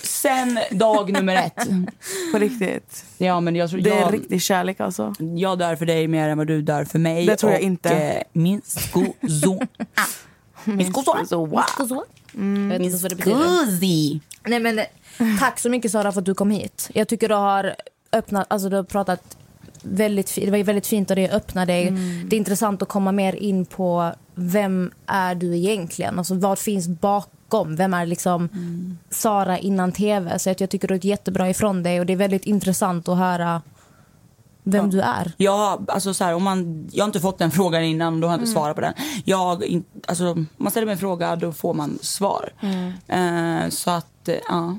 [0.04, 1.68] Sen dag nummer ett.
[2.32, 3.06] På riktigt.
[3.18, 5.14] Ja, men jag, tror, Det är jag, riktig kärlek alltså.
[5.36, 7.26] jag dör för dig mer än vad du dör för mig.
[7.26, 7.90] Det tror jag och, inte.
[7.90, 9.60] Eh, min skozo.
[10.64, 11.26] min skozo.
[11.26, 11.64] Så wow.
[11.88, 12.06] så.
[12.32, 14.20] Jag vet inte vad det betyder.
[14.44, 14.80] Nej, men,
[15.40, 16.90] tack så mycket Sara för att du kom hit.
[16.94, 17.76] Jag tycker du har
[18.12, 19.38] öppnat, alltså du har pratat
[19.84, 21.92] väldigt, det var väldigt fint och det öppnar dig.
[22.26, 26.20] Det är intressant att komma mer in på vem är du egentligen?
[26.20, 27.76] Alltså vad finns bakom?
[27.76, 28.50] Vem är liksom
[29.10, 30.40] Sara innan tv?
[30.40, 33.18] Så att jag tycker du är jättebra ifrån dig och det är väldigt intressant att
[33.18, 33.62] höra
[34.64, 35.32] vem du är.
[35.38, 38.34] Ja, alltså så här, om man, jag har inte fått den frågan innan, då har
[38.34, 38.94] jag inte svarat på den.
[39.26, 42.50] Jag, in, alltså, om man ställer mig en fråga, då får man svar.
[43.08, 44.78] Eh, så att, eh, ja.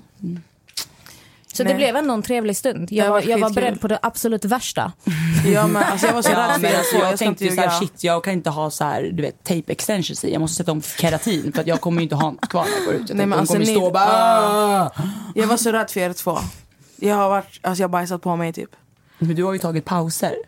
[1.60, 1.72] Så Nej.
[1.72, 2.92] det blev ändå en trevlig stund.
[2.92, 4.92] Jag, varit jag var beredd på det absolut värsta.
[5.54, 7.62] Ja, men, alltså, jag var så Ja, rädd för alltså, jag Jag tänkte så här,
[7.62, 7.70] ljuga.
[7.70, 10.32] shit, jag kan inte ha så här, du vet, tape extensions i.
[10.32, 12.76] Jag måste sätta om keratin för att jag kommer ju inte ha något kvar när
[12.76, 13.00] jag går ut.
[13.00, 14.04] Jag Nej, tänkte, men alltså, kommer ni- stå bara...
[14.10, 14.90] "Ah!"
[15.34, 16.38] Jag var så rädd för er två.
[16.96, 18.70] Jag har varit, alltså jag har bajsat på mig typ.
[19.22, 20.34] Men du har ju tagit pauser.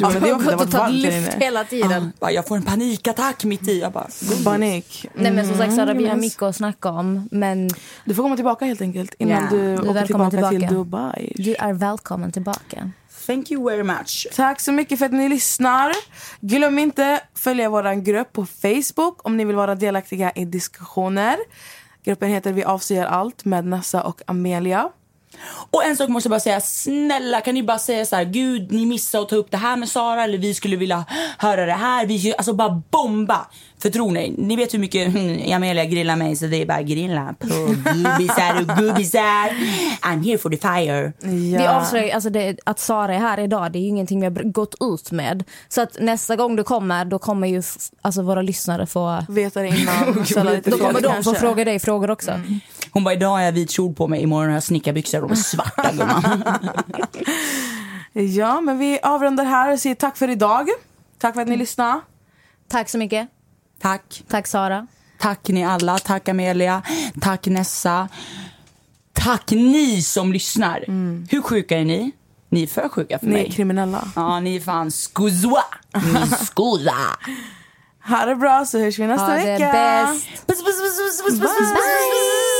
[0.00, 1.44] Ja, men det Du har gått och varit tagit luft inne.
[1.44, 2.12] hela tiden.
[2.20, 3.80] Bara, Jag får en panikattack mitt i.
[3.80, 4.06] Jag bara,
[4.44, 5.06] Panik.
[5.14, 7.28] Nej men som sagt Sara, vi har Mm, mycket att snacka om.
[7.30, 7.68] Men
[8.04, 10.74] Du får komma tillbaka helt enkelt innan Ja, du, du åker välkommen tillbaka, till tillbaka.
[10.74, 11.32] Dubai.
[11.36, 12.90] du är välkommen tillbaka.
[13.26, 14.26] thank you very much.
[14.36, 15.92] Tack så mycket för att ni lyssnar.
[16.40, 21.36] Glöm inte följa vår grupp på Facebook om ni vill vara delaktiga i diskussioner.
[22.04, 24.88] Gruppen heter Vi avslöjar allt med Nessa och Amelia.
[25.70, 28.72] Och en sak måste jag bara säga, snälla kan ni bara säga så här, gud
[28.72, 31.04] ni missade att ta upp det här med Sara eller vi skulle vilja
[31.38, 32.06] höra det här.
[32.06, 33.46] Vi, alltså bara bomba.
[33.82, 36.82] För tror ni, ni vet hur mycket mm, Amelia grillar mig så det är bara
[36.82, 39.48] grilla på gubbisar och gubbisar.
[40.02, 41.12] I'm here for the fire.
[41.58, 44.52] Vi avslöjar, alltså det, att Sara är här idag, det är ju ingenting vi har
[44.52, 45.44] gått ut med.
[45.68, 47.62] Så att nästa gång du kommer, då kommer ju
[48.02, 49.24] alltså våra lyssnare få...
[49.28, 50.24] Vet det innan.
[50.64, 52.40] Då kommer de få fråga dig frågor också.
[52.90, 55.20] Hon bara, idag har jag vit kjol på mig, imorgon har jag snickarbyxor.
[55.20, 56.42] De är svarta gumman.
[58.12, 60.68] ja, men vi avrundar här och säger tack för idag.
[61.18, 61.60] Tack för att ni mm.
[61.60, 62.00] lyssnade.
[62.68, 63.28] Tack så mycket.
[63.80, 64.24] Tack.
[64.28, 64.86] Tack Sara.
[65.18, 65.98] Tack ni alla.
[65.98, 66.82] Tack Amelia.
[67.20, 68.08] Tack Nessa.
[69.12, 70.84] Tack ni som lyssnar.
[70.88, 71.26] Mm.
[71.30, 72.12] Hur sjuka är ni?
[72.48, 73.42] Ni är för sjuka för ni mig.
[73.42, 74.08] Ni är kriminella.
[74.16, 75.64] Ja, ni är fan skozoa.
[75.94, 77.18] Ni skozoa.
[78.08, 79.50] ha det bra så hörs vi nästa vecka.
[79.50, 80.46] Ha det bäst.
[80.46, 81.72] Puss, puss, puss, puss, puss, puss, puss, puss.
[81.72, 82.59] Bye.